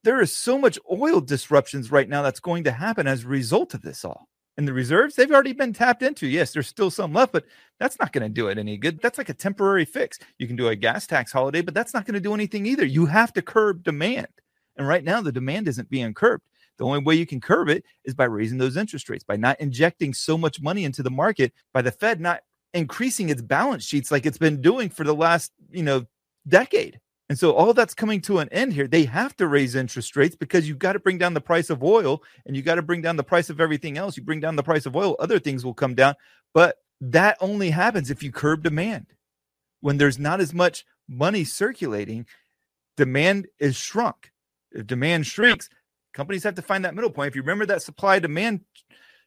There 0.02 0.20
is 0.20 0.34
so 0.34 0.58
much 0.58 0.78
oil 0.90 1.20
disruptions 1.20 1.90
right 1.90 2.08
now 2.08 2.22
that's 2.22 2.40
going 2.40 2.64
to 2.64 2.72
happen 2.72 3.06
as 3.06 3.24
a 3.24 3.28
result 3.28 3.74
of 3.74 3.82
this 3.82 4.04
all. 4.04 4.28
And 4.60 4.68
the 4.68 4.74
reserves, 4.74 5.14
they've 5.14 5.30
already 5.30 5.54
been 5.54 5.72
tapped 5.72 6.02
into. 6.02 6.26
Yes, 6.26 6.52
there's 6.52 6.68
still 6.68 6.90
some 6.90 7.14
left, 7.14 7.32
but 7.32 7.46
that's 7.78 7.98
not 7.98 8.12
going 8.12 8.24
to 8.24 8.28
do 8.28 8.48
it 8.48 8.58
any 8.58 8.76
good. 8.76 9.00
That's 9.00 9.16
like 9.16 9.30
a 9.30 9.34
temporary 9.34 9.86
fix. 9.86 10.18
You 10.38 10.46
can 10.46 10.54
do 10.54 10.68
a 10.68 10.76
gas 10.76 11.06
tax 11.06 11.32
holiday, 11.32 11.62
but 11.62 11.72
that's 11.72 11.94
not 11.94 12.04
going 12.04 12.12
to 12.12 12.20
do 12.20 12.34
anything 12.34 12.66
either. 12.66 12.84
You 12.84 13.06
have 13.06 13.32
to 13.32 13.40
curb 13.40 13.82
demand. 13.82 14.28
And 14.76 14.86
right 14.86 15.02
now, 15.02 15.22
the 15.22 15.32
demand 15.32 15.66
isn't 15.66 15.88
being 15.88 16.12
curbed. 16.12 16.44
The 16.76 16.84
only 16.84 16.98
way 16.98 17.14
you 17.14 17.24
can 17.24 17.40
curb 17.40 17.70
it 17.70 17.86
is 18.04 18.12
by 18.12 18.26
raising 18.26 18.58
those 18.58 18.76
interest 18.76 19.08
rates, 19.08 19.24
by 19.24 19.36
not 19.36 19.58
injecting 19.62 20.12
so 20.12 20.36
much 20.36 20.60
money 20.60 20.84
into 20.84 21.02
the 21.02 21.10
market, 21.10 21.54
by 21.72 21.80
the 21.80 21.90
Fed 21.90 22.20
not 22.20 22.42
increasing 22.74 23.30
its 23.30 23.40
balance 23.40 23.82
sheets 23.82 24.10
like 24.10 24.26
it's 24.26 24.36
been 24.36 24.60
doing 24.60 24.90
for 24.90 25.04
the 25.04 25.14
last, 25.14 25.52
you 25.70 25.82
know, 25.82 26.04
decade. 26.46 27.00
And 27.30 27.38
so 27.38 27.52
all 27.52 27.72
that's 27.72 27.94
coming 27.94 28.20
to 28.22 28.40
an 28.40 28.48
end 28.48 28.72
here. 28.72 28.88
They 28.88 29.04
have 29.04 29.36
to 29.36 29.46
raise 29.46 29.76
interest 29.76 30.16
rates 30.16 30.34
because 30.34 30.66
you've 30.66 30.80
got 30.80 30.94
to 30.94 30.98
bring 30.98 31.16
down 31.16 31.32
the 31.32 31.40
price 31.40 31.70
of 31.70 31.80
oil 31.80 32.24
and 32.44 32.56
you 32.56 32.62
got 32.62 32.74
to 32.74 32.82
bring 32.82 33.02
down 33.02 33.14
the 33.14 33.22
price 33.22 33.48
of 33.48 33.60
everything 33.60 33.96
else. 33.96 34.16
You 34.16 34.24
bring 34.24 34.40
down 34.40 34.56
the 34.56 34.64
price 34.64 34.84
of 34.84 34.96
oil, 34.96 35.14
other 35.20 35.38
things 35.38 35.64
will 35.64 35.72
come 35.72 35.94
down. 35.94 36.16
But 36.52 36.78
that 37.00 37.36
only 37.40 37.70
happens 37.70 38.10
if 38.10 38.24
you 38.24 38.32
curb 38.32 38.64
demand. 38.64 39.06
When 39.80 39.96
there's 39.96 40.18
not 40.18 40.40
as 40.40 40.52
much 40.52 40.84
money 41.08 41.44
circulating, 41.44 42.26
demand 42.96 43.46
is 43.60 43.76
shrunk. 43.76 44.32
If 44.72 44.88
demand 44.88 45.24
shrinks, 45.24 45.68
companies 46.12 46.42
have 46.42 46.56
to 46.56 46.62
find 46.62 46.84
that 46.84 46.96
middle 46.96 47.10
point. 47.10 47.28
If 47.28 47.36
you 47.36 47.42
remember 47.42 47.66
that 47.66 47.82
supply 47.82 48.18
demand 48.18 48.62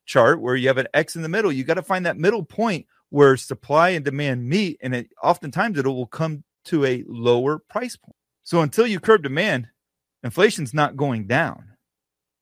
chart 0.05 0.41
where 0.41 0.57
you 0.57 0.67
have 0.67 0.77
an 0.77 0.89
X 0.93 1.15
in 1.15 1.21
the 1.21 1.29
middle, 1.29 1.53
you 1.53 1.63
got 1.63 1.75
to 1.75 1.81
find 1.81 2.05
that 2.05 2.17
middle 2.17 2.43
point 2.43 2.85
where 3.11 3.37
supply 3.37 3.91
and 3.91 4.03
demand 4.03 4.45
meet. 4.45 4.77
And 4.83 4.93
it, 4.93 5.09
oftentimes 5.23 5.79
it 5.79 5.85
will 5.85 6.05
come 6.05 6.43
to 6.65 6.85
a 6.85 7.03
lower 7.07 7.59
price 7.59 7.95
point. 7.95 8.15
So 8.43 8.61
until 8.61 8.87
you 8.87 8.99
curb 8.99 9.23
demand, 9.23 9.67
inflation's 10.23 10.73
not 10.73 10.97
going 10.97 11.27
down. 11.27 11.69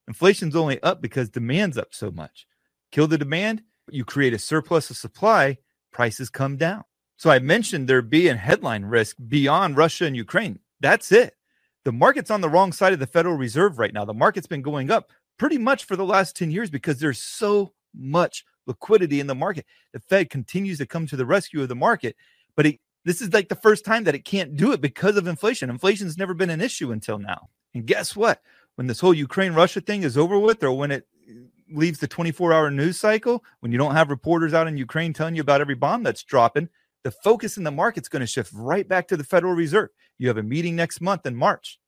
Inflation's 0.07 0.55
only 0.55 0.81
up 0.83 1.01
because 1.01 1.29
demand's 1.29 1.77
up 1.77 1.93
so 1.93 2.11
much. 2.11 2.47
Kill 2.91 3.07
the 3.07 3.17
demand, 3.17 3.63
you 3.89 4.03
create 4.03 4.33
a 4.33 4.39
surplus 4.39 4.89
of 4.89 4.97
supply, 4.97 5.57
prices 5.91 6.29
come 6.29 6.57
down. 6.57 6.83
So 7.17 7.29
I 7.29 7.39
mentioned 7.39 7.87
there 7.87 8.01
being 8.01 8.37
headline 8.37 8.83
risk 8.83 9.15
beyond 9.27 9.77
Russia 9.77 10.05
and 10.05 10.15
Ukraine. 10.15 10.59
That's 10.79 11.11
it. 11.11 11.35
The 11.83 11.91
market's 11.91 12.31
on 12.31 12.41
the 12.41 12.49
wrong 12.49 12.71
side 12.71 12.93
of 12.93 12.99
the 12.99 13.07
Federal 13.07 13.35
Reserve 13.35 13.79
right 13.79 13.93
now. 13.93 14.05
The 14.05 14.13
market's 14.13 14.47
been 14.47 14.61
going 14.61 14.91
up 14.91 15.11
pretty 15.37 15.57
much 15.57 15.85
for 15.85 15.95
the 15.95 16.05
last 16.05 16.35
10 16.35 16.51
years 16.51 16.69
because 16.69 16.99
there's 16.99 17.19
so 17.19 17.73
much 17.95 18.43
liquidity 18.67 19.19
in 19.19 19.27
the 19.27 19.35
market. 19.35 19.65
The 19.93 19.99
Fed 19.99 20.29
continues 20.29 20.77
to 20.79 20.85
come 20.85 21.07
to 21.07 21.15
the 21.15 21.25
rescue 21.25 21.61
of 21.61 21.69
the 21.69 21.75
market, 21.75 22.15
but 22.55 22.65
it, 22.65 22.79
this 23.05 23.21
is 23.21 23.33
like 23.33 23.49
the 23.49 23.55
first 23.55 23.85
time 23.85 24.03
that 24.03 24.15
it 24.15 24.25
can't 24.25 24.55
do 24.55 24.71
it 24.71 24.81
because 24.81 25.17
of 25.17 25.27
inflation. 25.27 25.69
Inflation's 25.69 26.17
never 26.17 26.33
been 26.33 26.49
an 26.49 26.61
issue 26.61 26.91
until 26.91 27.17
now. 27.17 27.49
And 27.73 27.85
guess 27.85 28.15
what? 28.15 28.41
When 28.75 28.87
this 28.87 28.99
whole 28.99 29.13
Ukraine 29.13 29.53
Russia 29.53 29.81
thing 29.81 30.03
is 30.03 30.17
over 30.17 30.37
with, 30.37 30.63
or 30.63 30.73
when 30.73 30.91
it 30.91 31.07
uh, 31.29 31.33
leaves 31.71 31.99
the 31.99 32.07
24 32.07 32.53
hour 32.53 32.71
news 32.71 32.99
cycle, 32.99 33.43
when 33.59 33.71
you 33.71 33.77
don't 33.77 33.95
have 33.95 34.09
reporters 34.09 34.53
out 34.53 34.67
in 34.67 34.77
Ukraine 34.77 35.13
telling 35.13 35.35
you 35.35 35.41
about 35.41 35.61
every 35.61 35.75
bomb 35.75 36.03
that's 36.03 36.23
dropping, 36.23 36.69
the 37.03 37.11
focus 37.11 37.57
in 37.57 37.63
the 37.63 37.71
market's 37.71 38.09
going 38.09 38.21
to 38.21 38.27
shift 38.27 38.51
right 38.53 38.87
back 38.87 39.07
to 39.07 39.17
the 39.17 39.23
Federal 39.23 39.53
Reserve. 39.53 39.89
You 40.17 40.27
have 40.27 40.37
a 40.37 40.43
meeting 40.43 40.75
next 40.75 41.01
month 41.01 41.25
in 41.25 41.35
March 41.35 41.79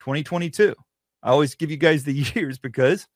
2022. 0.00 0.74
I 1.22 1.30
always 1.30 1.54
give 1.54 1.70
you 1.70 1.76
guys 1.76 2.04
the 2.04 2.12
years 2.34 2.58
because 2.58 3.06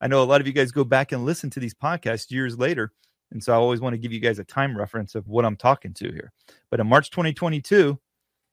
I 0.00 0.06
know 0.06 0.22
a 0.22 0.24
lot 0.24 0.40
of 0.40 0.46
you 0.46 0.52
guys 0.52 0.72
go 0.72 0.84
back 0.84 1.12
and 1.12 1.24
listen 1.24 1.50
to 1.50 1.60
these 1.60 1.74
podcasts 1.74 2.30
years 2.30 2.58
later. 2.58 2.92
And 3.32 3.42
so 3.44 3.52
I 3.52 3.56
always 3.56 3.80
want 3.80 3.94
to 3.94 3.98
give 3.98 4.12
you 4.12 4.20
guys 4.20 4.38
a 4.38 4.44
time 4.44 4.76
reference 4.78 5.14
of 5.14 5.28
what 5.28 5.44
I'm 5.44 5.56
talking 5.56 5.94
to 5.94 6.12
here. 6.12 6.32
But 6.70 6.80
in 6.80 6.86
March 6.88 7.10
2022, 7.10 7.98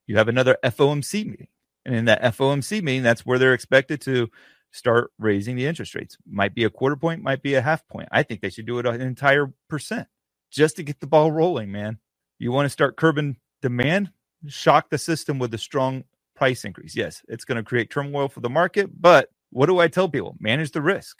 you 0.08 0.18
have 0.18 0.27
another 0.27 0.58
FOMC 0.63 1.25
meeting. 1.25 1.48
And 1.86 1.96
in 1.96 2.06
that 2.06 2.22
FOMC 2.24 2.82
meeting, 2.84 3.03
that's 3.03 3.25
where 3.25 3.39
they're 3.39 3.53
expected 3.53 4.01
to 4.01 4.30
start 4.72 5.12
raising 5.20 5.56
the 5.56 5.65
interest 5.65 5.96
rates. 5.96 6.18
Might 6.30 6.56
be 6.56 6.63
a 6.63 6.70
quarter 6.70 6.96
point, 6.96 7.22
might 7.22 7.44
be 7.44 7.56
a 7.56 7.62
half 7.62 7.88
point. 7.88 8.10
I 8.12 8.24
think 8.24 8.42
they 8.42 8.50
should 8.50 8.65
do 8.65 8.80
it 8.80 8.86
an 8.86 9.01
entire 9.01 9.53
percent 9.70 10.08
just 10.51 10.75
to 10.77 10.84
get 10.84 11.00
the 11.00 11.08
ball 11.08 11.32
rolling, 11.32 11.72
man. 11.72 12.00
You 12.39 12.51
want 12.51 12.65
to 12.65 12.70
start 12.70 12.98
curbing 12.98 13.38
demand, 13.62 14.12
shock 14.48 14.89
the 14.89 14.98
system 14.98 15.39
with 15.39 15.53
a 15.53 15.58
strong 15.58 16.03
price 16.36 16.65
increase. 16.65 16.96
Yes, 16.96 17.22
it's 17.27 17.46
going 17.46 17.58
to 17.58 17.63
create 17.63 17.89
turmoil 17.89 18.27
for 18.30 18.39
the 18.39 18.50
market, 18.50 18.89
but 19.00 19.30
what 19.51 19.68
do 19.68 19.80
I 19.80 19.88
tell 19.88 20.10
people? 20.10 20.36
Manage 20.39 20.72
the 20.72 20.82
risk. 20.82 21.20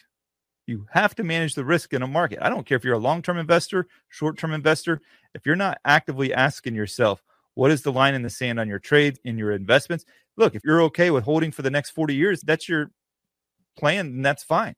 You 0.66 0.86
have 0.92 1.14
to 1.16 1.24
manage 1.24 1.56
the 1.56 1.66
risk 1.66 1.94
in 1.94 2.02
a 2.02 2.08
market. 2.08 2.40
I 2.42 2.50
don't 2.50 2.66
care 2.66 2.78
if 2.78 2.84
you're 2.84 2.94
a 2.94 3.00
long 3.00 3.22
term 3.22 3.38
investor, 3.38 3.88
short 4.10 4.38
term 4.38 4.54
investor. 4.54 5.02
If 5.34 5.46
you're 5.46 5.56
not 5.56 5.80
actively 5.86 6.34
asking 6.34 6.76
yourself, 6.76 7.22
what 7.56 7.72
is 7.72 7.82
the 7.82 7.92
line 7.92 8.16
in 8.16 8.22
the 8.22 8.30
sand 8.30 8.60
on 8.60 8.68
your 8.68 8.80
trades, 8.80 9.20
in 9.26 9.38
your 9.38 9.52
investments? 9.52 10.06
Look, 10.38 10.56
if 10.56 10.64
you're 10.64 10.82
okay 10.84 11.12
with 11.12 11.24
holding 11.24 11.52
for 11.52 11.62
the 11.62 11.70
next 11.70 11.92
40 11.92 12.16
years, 12.16 12.42
that's 12.42 12.68
your 12.68 12.92
plan, 13.78 14.08
and 14.08 14.26
that's 14.26 14.44
fine. 14.44 14.76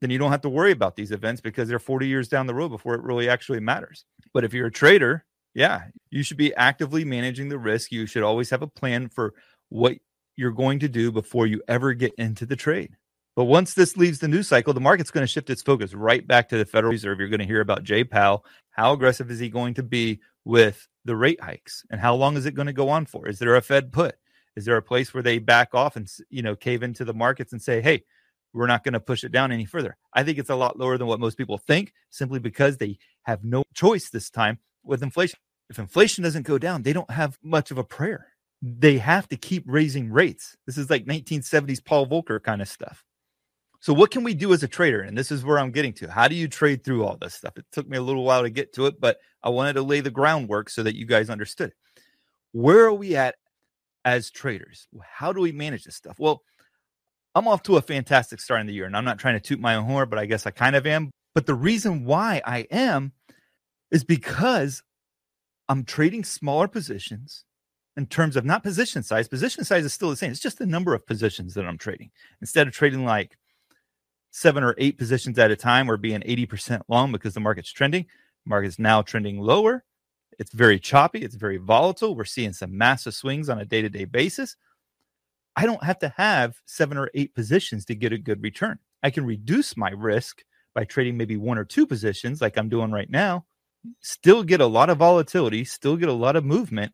Then 0.00 0.10
you 0.10 0.18
don't 0.18 0.30
have 0.30 0.42
to 0.42 0.48
worry 0.48 0.72
about 0.72 0.96
these 0.96 1.10
events 1.10 1.40
because 1.40 1.68
they're 1.68 1.78
40 1.78 2.06
years 2.06 2.28
down 2.28 2.46
the 2.46 2.54
road 2.54 2.70
before 2.70 2.94
it 2.94 3.02
really 3.02 3.28
actually 3.28 3.60
matters. 3.60 4.04
But 4.34 4.44
if 4.44 4.52
you're 4.52 4.66
a 4.66 4.72
trader, 4.72 5.24
yeah, 5.54 5.84
you 6.10 6.22
should 6.22 6.36
be 6.36 6.54
actively 6.54 7.04
managing 7.04 7.48
the 7.48 7.58
risk. 7.58 7.92
You 7.92 8.06
should 8.06 8.22
always 8.22 8.50
have 8.50 8.62
a 8.62 8.66
plan 8.66 9.08
for 9.08 9.34
what 9.68 9.96
you're 10.36 10.50
going 10.50 10.80
to 10.80 10.88
do 10.88 11.10
before 11.10 11.46
you 11.46 11.62
ever 11.66 11.94
get 11.94 12.12
into 12.18 12.44
the 12.44 12.56
trade. 12.56 12.94
But 13.36 13.44
once 13.44 13.74
this 13.74 13.98
leaves 13.98 14.18
the 14.18 14.28
news 14.28 14.48
cycle, 14.48 14.72
the 14.72 14.80
market's 14.80 15.10
going 15.10 15.22
to 15.22 15.30
shift 15.30 15.50
its 15.50 15.62
focus 15.62 15.92
right 15.92 16.26
back 16.26 16.48
to 16.48 16.56
the 16.56 16.64
Federal 16.64 16.90
Reserve. 16.90 17.20
You're 17.20 17.28
going 17.28 17.38
to 17.40 17.46
hear 17.46 17.60
about 17.60 17.84
Jay 17.84 18.02
Powell. 18.02 18.46
How 18.70 18.94
aggressive 18.94 19.30
is 19.30 19.38
he 19.38 19.50
going 19.50 19.74
to 19.74 19.82
be 19.82 20.20
with 20.46 20.88
the 21.04 21.16
rate 21.16 21.40
hikes, 21.40 21.84
and 21.90 22.00
how 22.00 22.14
long 22.14 22.36
is 22.36 22.46
it 22.46 22.54
going 22.54 22.66
to 22.66 22.72
go 22.72 22.88
on 22.88 23.04
for? 23.04 23.28
Is 23.28 23.38
there 23.38 23.54
a 23.54 23.60
Fed 23.60 23.92
put? 23.92 24.16
Is 24.56 24.64
there 24.64 24.76
a 24.78 24.82
place 24.82 25.12
where 25.12 25.22
they 25.22 25.38
back 25.38 25.74
off 25.74 25.96
and 25.96 26.10
you 26.30 26.42
know 26.42 26.56
cave 26.56 26.82
into 26.82 27.04
the 27.04 27.12
markets 27.12 27.52
and 27.52 27.60
say, 27.60 27.82
"Hey, 27.82 28.04
we're 28.54 28.66
not 28.66 28.84
going 28.84 28.94
to 28.94 29.00
push 29.00 29.22
it 29.22 29.32
down 29.32 29.52
any 29.52 29.66
further"? 29.66 29.96
I 30.14 30.22
think 30.22 30.38
it's 30.38 30.50
a 30.50 30.56
lot 30.56 30.78
lower 30.78 30.96
than 30.96 31.06
what 31.06 31.20
most 31.20 31.36
people 31.36 31.58
think, 31.58 31.92
simply 32.10 32.38
because 32.38 32.78
they 32.78 32.96
have 33.24 33.44
no 33.44 33.64
choice 33.74 34.08
this 34.08 34.30
time 34.30 34.58
with 34.82 35.02
inflation. 35.02 35.38
If 35.68 35.78
inflation 35.78 36.24
doesn't 36.24 36.46
go 36.46 36.58
down, 36.58 36.82
they 36.82 36.92
don't 36.94 37.10
have 37.10 37.38
much 37.42 37.70
of 37.70 37.76
a 37.76 37.84
prayer. 37.84 38.28
They 38.62 38.98
have 38.98 39.28
to 39.28 39.36
keep 39.36 39.64
raising 39.66 40.10
rates. 40.10 40.56
This 40.64 40.78
is 40.78 40.88
like 40.88 41.04
1970s 41.04 41.84
Paul 41.84 42.06
Volcker 42.06 42.42
kind 42.42 42.62
of 42.62 42.68
stuff. 42.68 43.04
So, 43.80 43.92
what 43.92 44.10
can 44.10 44.24
we 44.24 44.34
do 44.34 44.52
as 44.52 44.62
a 44.62 44.68
trader? 44.68 45.02
And 45.02 45.16
this 45.16 45.30
is 45.30 45.44
where 45.44 45.58
I'm 45.58 45.70
getting 45.70 45.92
to. 45.94 46.10
How 46.10 46.28
do 46.28 46.34
you 46.34 46.48
trade 46.48 46.84
through 46.84 47.04
all 47.04 47.16
this 47.16 47.34
stuff? 47.34 47.56
It 47.56 47.66
took 47.72 47.88
me 47.88 47.96
a 47.96 48.02
little 48.02 48.24
while 48.24 48.42
to 48.42 48.50
get 48.50 48.72
to 48.74 48.86
it, 48.86 49.00
but 49.00 49.18
I 49.42 49.50
wanted 49.50 49.74
to 49.74 49.82
lay 49.82 50.00
the 50.00 50.10
groundwork 50.10 50.70
so 50.70 50.82
that 50.82 50.96
you 50.96 51.06
guys 51.06 51.30
understood. 51.30 51.72
Where 52.52 52.84
are 52.86 52.94
we 52.94 53.16
at 53.16 53.36
as 54.04 54.30
traders? 54.30 54.88
How 55.02 55.32
do 55.32 55.40
we 55.40 55.52
manage 55.52 55.84
this 55.84 55.96
stuff? 55.96 56.18
Well, 56.18 56.42
I'm 57.34 57.48
off 57.48 57.62
to 57.64 57.76
a 57.76 57.82
fantastic 57.82 58.40
start 58.40 58.62
in 58.62 58.66
the 58.66 58.72
year, 58.72 58.86
and 58.86 58.96
I'm 58.96 59.04
not 59.04 59.18
trying 59.18 59.34
to 59.34 59.40
toot 59.40 59.60
my 59.60 59.74
own 59.74 59.84
horn, 59.84 60.08
but 60.08 60.18
I 60.18 60.26
guess 60.26 60.46
I 60.46 60.50
kind 60.50 60.74
of 60.74 60.86
am. 60.86 61.10
But 61.34 61.44
the 61.44 61.54
reason 61.54 62.06
why 62.06 62.40
I 62.46 62.66
am 62.70 63.12
is 63.90 64.04
because 64.04 64.82
I'm 65.68 65.84
trading 65.84 66.24
smaller 66.24 66.66
positions 66.66 67.44
in 67.96 68.06
terms 68.06 68.36
of 68.36 68.44
not 68.44 68.62
position 68.62 69.02
size. 69.02 69.28
Position 69.28 69.64
size 69.64 69.84
is 69.84 69.92
still 69.92 70.10
the 70.10 70.16
same. 70.16 70.30
It's 70.30 70.40
just 70.40 70.58
the 70.58 70.66
number 70.66 70.94
of 70.94 71.06
positions 71.06 71.54
that 71.54 71.66
I'm 71.66 71.78
trading. 71.78 72.10
Instead 72.40 72.66
of 72.66 72.72
trading 72.72 73.04
like 73.04 73.36
seven 74.36 74.62
or 74.62 74.74
eight 74.76 74.98
positions 74.98 75.38
at 75.38 75.50
a 75.50 75.56
time 75.56 75.90
or 75.90 75.96
being 75.96 76.20
80% 76.20 76.82
long 76.88 77.10
because 77.10 77.32
the 77.32 77.40
market's 77.40 77.72
trending. 77.72 78.04
Market's 78.44 78.78
now 78.78 79.00
trending 79.00 79.40
lower. 79.40 79.82
It's 80.38 80.52
very 80.52 80.78
choppy. 80.78 81.20
It's 81.20 81.36
very 81.36 81.56
volatile. 81.56 82.14
We're 82.14 82.26
seeing 82.26 82.52
some 82.52 82.76
massive 82.76 83.14
swings 83.14 83.48
on 83.48 83.58
a 83.58 83.64
day 83.64 83.80
to 83.80 83.88
day 83.88 84.04
basis. 84.04 84.54
I 85.56 85.64
don't 85.64 85.82
have 85.82 85.98
to 86.00 86.12
have 86.18 86.60
seven 86.66 86.98
or 86.98 87.10
eight 87.14 87.34
positions 87.34 87.86
to 87.86 87.94
get 87.94 88.12
a 88.12 88.18
good 88.18 88.42
return. 88.42 88.78
I 89.02 89.08
can 89.08 89.24
reduce 89.24 89.74
my 89.74 89.88
risk 89.88 90.42
by 90.74 90.84
trading 90.84 91.16
maybe 91.16 91.38
one 91.38 91.56
or 91.56 91.64
two 91.64 91.86
positions 91.86 92.42
like 92.42 92.58
I'm 92.58 92.68
doing 92.68 92.92
right 92.92 93.08
now, 93.08 93.46
still 94.02 94.42
get 94.42 94.60
a 94.60 94.66
lot 94.66 94.90
of 94.90 94.98
volatility, 94.98 95.64
still 95.64 95.96
get 95.96 96.10
a 96.10 96.12
lot 96.12 96.36
of 96.36 96.44
movement, 96.44 96.92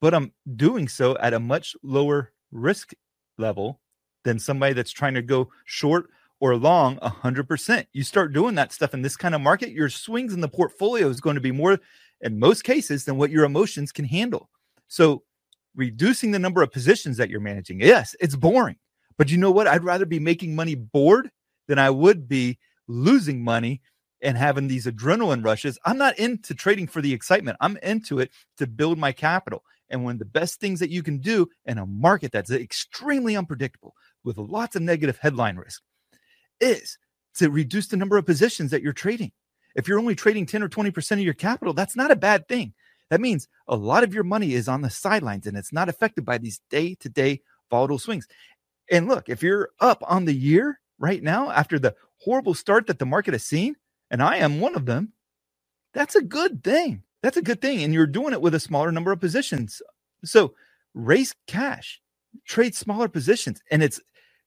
but 0.00 0.12
I'm 0.12 0.32
doing 0.56 0.88
so 0.88 1.16
at 1.18 1.34
a 1.34 1.38
much 1.38 1.76
lower 1.84 2.32
risk 2.50 2.94
level 3.36 3.80
than 4.24 4.40
somebody 4.40 4.72
that's 4.72 4.90
trying 4.90 5.14
to 5.14 5.22
go 5.22 5.50
short 5.64 6.10
or 6.40 6.56
long 6.56 6.98
100%. 6.98 7.86
You 7.92 8.04
start 8.04 8.32
doing 8.32 8.54
that 8.54 8.72
stuff 8.72 8.94
in 8.94 9.02
this 9.02 9.16
kind 9.16 9.34
of 9.34 9.40
market, 9.40 9.70
your 9.70 9.88
swings 9.88 10.32
in 10.32 10.40
the 10.40 10.48
portfolio 10.48 11.08
is 11.08 11.20
going 11.20 11.34
to 11.34 11.40
be 11.40 11.52
more, 11.52 11.78
in 12.20 12.38
most 12.38 12.64
cases, 12.64 13.04
than 13.04 13.16
what 13.16 13.30
your 13.30 13.44
emotions 13.44 13.92
can 13.92 14.04
handle. 14.04 14.48
So, 14.88 15.24
reducing 15.74 16.30
the 16.30 16.38
number 16.38 16.62
of 16.62 16.72
positions 16.72 17.16
that 17.18 17.30
you're 17.30 17.40
managing, 17.40 17.80
yes, 17.80 18.16
it's 18.20 18.36
boring. 18.36 18.76
But 19.16 19.30
you 19.30 19.38
know 19.38 19.50
what? 19.50 19.66
I'd 19.66 19.84
rather 19.84 20.06
be 20.06 20.18
making 20.20 20.54
money 20.54 20.74
bored 20.74 21.30
than 21.66 21.78
I 21.78 21.90
would 21.90 22.28
be 22.28 22.58
losing 22.86 23.42
money 23.42 23.82
and 24.22 24.36
having 24.36 24.66
these 24.66 24.86
adrenaline 24.86 25.44
rushes. 25.44 25.78
I'm 25.84 25.98
not 25.98 26.18
into 26.18 26.54
trading 26.54 26.86
for 26.86 27.02
the 27.02 27.12
excitement, 27.12 27.58
I'm 27.60 27.76
into 27.82 28.18
it 28.20 28.30
to 28.56 28.66
build 28.66 28.98
my 28.98 29.12
capital. 29.12 29.62
And 29.90 30.04
one 30.04 30.14
of 30.14 30.18
the 30.18 30.26
best 30.26 30.60
things 30.60 30.80
that 30.80 30.90
you 30.90 31.02
can 31.02 31.18
do 31.18 31.48
in 31.64 31.78
a 31.78 31.86
market 31.86 32.30
that's 32.30 32.50
extremely 32.50 33.36
unpredictable 33.36 33.94
with 34.22 34.36
lots 34.36 34.76
of 34.76 34.82
negative 34.82 35.18
headline 35.18 35.56
risk 35.56 35.82
is 36.60 36.98
to 37.36 37.50
reduce 37.50 37.88
the 37.88 37.96
number 37.96 38.16
of 38.18 38.26
positions 38.26 38.70
that 38.70 38.82
you're 38.82 38.92
trading. 38.92 39.32
If 39.76 39.88
you're 39.88 39.98
only 39.98 40.14
trading 40.14 40.46
10 40.46 40.62
or 40.62 40.68
20% 40.68 41.12
of 41.12 41.20
your 41.20 41.34
capital, 41.34 41.74
that's 41.74 41.96
not 41.96 42.10
a 42.10 42.16
bad 42.16 42.48
thing. 42.48 42.74
That 43.10 43.20
means 43.20 43.48
a 43.68 43.76
lot 43.76 44.04
of 44.04 44.14
your 44.14 44.24
money 44.24 44.54
is 44.54 44.68
on 44.68 44.82
the 44.82 44.90
sidelines 44.90 45.46
and 45.46 45.56
it's 45.56 45.72
not 45.72 45.88
affected 45.88 46.24
by 46.24 46.38
these 46.38 46.60
day 46.70 46.94
to 46.96 47.08
day 47.08 47.42
volatile 47.70 47.98
swings. 47.98 48.26
And 48.90 49.08
look, 49.08 49.28
if 49.28 49.42
you're 49.42 49.70
up 49.80 50.02
on 50.06 50.24
the 50.26 50.34
year 50.34 50.80
right 50.98 51.22
now 51.22 51.50
after 51.50 51.78
the 51.78 51.94
horrible 52.22 52.54
start 52.54 52.86
that 52.88 52.98
the 52.98 53.06
market 53.06 53.34
has 53.34 53.44
seen, 53.44 53.76
and 54.10 54.22
I 54.22 54.38
am 54.38 54.60
one 54.60 54.74
of 54.76 54.86
them, 54.86 55.12
that's 55.94 56.16
a 56.16 56.22
good 56.22 56.64
thing. 56.64 57.02
That's 57.22 57.36
a 57.36 57.42
good 57.42 57.60
thing. 57.60 57.82
And 57.82 57.94
you're 57.94 58.06
doing 58.06 58.32
it 58.32 58.42
with 58.42 58.54
a 58.54 58.60
smaller 58.60 58.92
number 58.92 59.12
of 59.12 59.20
positions. 59.20 59.82
So 60.24 60.54
raise 60.94 61.34
cash, 61.46 62.00
trade 62.46 62.74
smaller 62.74 63.08
positions, 63.08 63.62
and 63.70 63.82
it's 63.82 64.00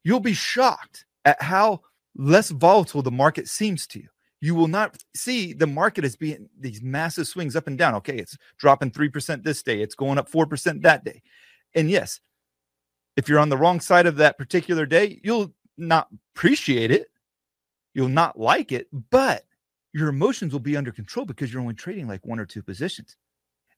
you'll 0.04 0.20
be 0.20 0.34
shocked 0.34 1.04
at 1.24 1.42
how 1.42 1.82
less 2.16 2.50
volatile 2.50 3.02
the 3.02 3.10
market 3.10 3.48
seems 3.48 3.86
to 3.88 4.00
you. 4.00 4.08
You 4.40 4.54
will 4.54 4.68
not 4.68 4.96
see 5.14 5.52
the 5.52 5.68
market 5.68 6.04
as 6.04 6.16
being 6.16 6.48
these 6.58 6.82
massive 6.82 7.28
swings 7.28 7.54
up 7.54 7.68
and 7.68 7.78
down. 7.78 7.94
Okay, 7.96 8.16
it's 8.16 8.36
dropping 8.58 8.90
3% 8.90 9.44
this 9.44 9.62
day, 9.62 9.80
it's 9.80 9.94
going 9.94 10.18
up 10.18 10.30
4% 10.30 10.82
that 10.82 11.04
day. 11.04 11.22
And 11.74 11.88
yes, 11.90 12.20
if 13.16 13.28
you're 13.28 13.38
on 13.38 13.48
the 13.48 13.56
wrong 13.56 13.80
side 13.80 14.06
of 14.06 14.16
that 14.16 14.38
particular 14.38 14.86
day, 14.86 15.20
you'll 15.22 15.54
not 15.78 16.08
appreciate 16.34 16.90
it. 16.90 17.08
You'll 17.94 18.08
not 18.08 18.38
like 18.38 18.72
it, 18.72 18.88
but 19.10 19.44
your 19.92 20.08
emotions 20.08 20.52
will 20.52 20.60
be 20.60 20.76
under 20.76 20.92
control 20.92 21.26
because 21.26 21.52
you're 21.52 21.62
only 21.62 21.74
trading 21.74 22.08
like 22.08 22.26
one 22.26 22.38
or 22.38 22.46
two 22.46 22.62
positions. 22.62 23.16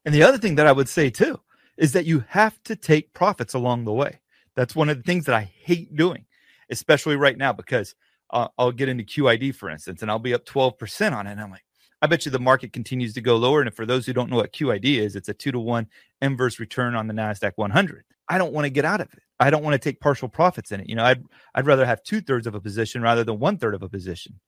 And 0.05 0.15
the 0.15 0.23
other 0.23 0.39
thing 0.39 0.55
that 0.57 0.67
I 0.67 0.73
would 0.73 0.89
say 0.89 1.11
too 1.11 1.41
is 1.77 1.93
that 1.93 2.07
you 2.07 2.25
have 2.29 2.63
to 2.65 2.77
take 2.77 3.13
profits 3.13 3.55
along 3.55 3.85
the 3.85 3.93
way. 3.93 4.21
That's 4.55 4.77
one 4.77 4.89
of 4.89 4.97
the 4.97 5.03
things 5.03 5.25
that 5.25 5.35
I 5.35 5.51
hate 5.61 5.97
doing, 5.97 6.27
especially 6.71 7.17
right 7.17 7.37
now, 7.37 7.53
because 7.53 7.95
I'll 8.31 8.73
get 8.73 8.89
into 8.89 9.05
QID, 9.05 9.55
for 9.55 9.71
instance, 9.71 10.03
and 10.03 10.11
I'll 10.11 10.19
be 10.19 10.35
up 10.35 10.45
12% 10.45 11.13
on 11.13 11.27
it. 11.27 11.33
And 11.33 11.41
I'm 11.41 11.51
like, 11.51 11.65
I 12.03 12.07
bet 12.07 12.27
you 12.27 12.33
the 12.33 12.39
market 12.39 12.73
continues 12.73 13.15
to 13.15 13.21
go 13.21 13.37
lower. 13.37 13.63
And 13.63 13.73
for 13.73 13.87
those 13.87 14.05
who 14.05 14.13
don't 14.13 14.29
know 14.29 14.37
what 14.37 14.53
QID 14.53 14.85
is, 14.99 15.17
it's 15.17 15.29
a 15.29 15.35
two 15.35 15.53
to 15.53 15.61
one 15.61 15.87
inverse 16.21 16.59
return 16.59 16.95
on 16.95 17.07
the 17.07 17.15
NASDAQ 17.15 17.53
100. 17.57 18.05
I 18.29 18.39
don't 18.39 18.53
want 18.53 18.65
to 18.65 18.71
get 18.71 18.85
out 18.85 19.01
of 19.01 19.13
it. 19.13 19.23
I 19.41 19.51
don't 19.51 19.63
want 19.63 19.75
to 19.75 19.79
take 19.79 20.01
partial 20.01 20.29
profits 20.29 20.73
in 20.73 20.81
it. 20.81 20.89
You 20.89 20.97
know, 20.97 21.05
I'd, 21.05 21.23
I'd 21.55 21.67
rather 21.67 21.87
have 21.87 22.03
two 22.03 22.21
thirds 22.21 22.47
of 22.47 22.55
a 22.55 22.61
position 22.61 23.03
rather 23.03 23.25
than 23.25 23.39
one 23.39 23.59
third 23.59 23.75
of 23.75 23.83
a 23.83 23.89
position. 23.89 24.41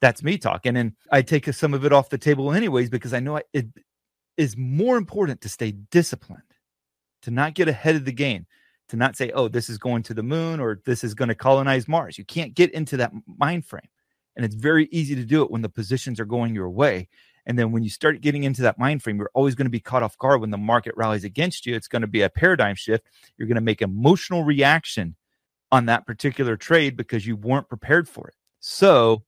that's 0.00 0.22
me 0.22 0.36
talking. 0.38 0.76
And 0.76 0.92
I 1.10 1.22
take 1.22 1.52
some 1.52 1.74
of 1.74 1.84
it 1.84 1.92
off 1.92 2.10
the 2.10 2.18
table 2.18 2.52
anyways 2.52 2.90
because 2.90 3.14
I 3.14 3.20
know 3.20 3.40
it 3.52 3.66
is 4.36 4.56
more 4.56 4.96
important 4.96 5.40
to 5.42 5.48
stay 5.48 5.72
disciplined, 5.90 6.42
to 7.22 7.30
not 7.30 7.54
get 7.54 7.68
ahead 7.68 7.96
of 7.96 8.04
the 8.04 8.12
game, 8.12 8.46
to 8.88 8.96
not 8.96 9.16
say, 9.16 9.30
oh, 9.30 9.48
this 9.48 9.68
is 9.68 9.78
going 9.78 10.02
to 10.04 10.14
the 10.14 10.22
moon 10.22 10.60
or 10.60 10.80
this 10.84 11.04
is 11.04 11.14
going 11.14 11.28
to 11.28 11.34
colonize 11.34 11.88
Mars. 11.88 12.18
You 12.18 12.24
can't 12.24 12.54
get 12.54 12.70
into 12.72 12.96
that 12.98 13.12
mind 13.26 13.64
frame. 13.66 13.88
And 14.36 14.44
it's 14.44 14.54
very 14.54 14.88
easy 14.90 15.14
to 15.14 15.24
do 15.24 15.42
it 15.42 15.50
when 15.50 15.62
the 15.62 15.68
positions 15.68 16.20
are 16.20 16.24
going 16.24 16.54
your 16.54 16.70
way. 16.70 17.08
And 17.46 17.58
then 17.58 17.72
when 17.72 17.82
you 17.82 17.90
start 17.90 18.20
getting 18.20 18.44
into 18.44 18.62
that 18.62 18.78
mind 18.78 19.02
frame, 19.02 19.18
you're 19.18 19.30
always 19.34 19.54
going 19.54 19.66
to 19.66 19.70
be 19.70 19.80
caught 19.80 20.02
off 20.02 20.18
guard 20.18 20.40
when 20.40 20.50
the 20.50 20.58
market 20.58 20.94
rallies 20.96 21.24
against 21.24 21.66
you. 21.66 21.74
It's 21.74 21.88
going 21.88 22.02
to 22.02 22.08
be 22.08 22.22
a 22.22 22.30
paradigm 22.30 22.74
shift. 22.74 23.06
You're 23.36 23.48
going 23.48 23.56
to 23.56 23.60
make 23.60 23.82
emotional 23.82 24.44
reaction 24.44 25.14
on 25.70 25.86
that 25.86 26.06
particular 26.06 26.56
trade 26.56 26.96
because 26.96 27.26
you 27.26 27.36
weren't 27.36 27.68
prepared 27.68 28.08
for 28.08 28.28
it. 28.28 28.34
So 28.60 29.24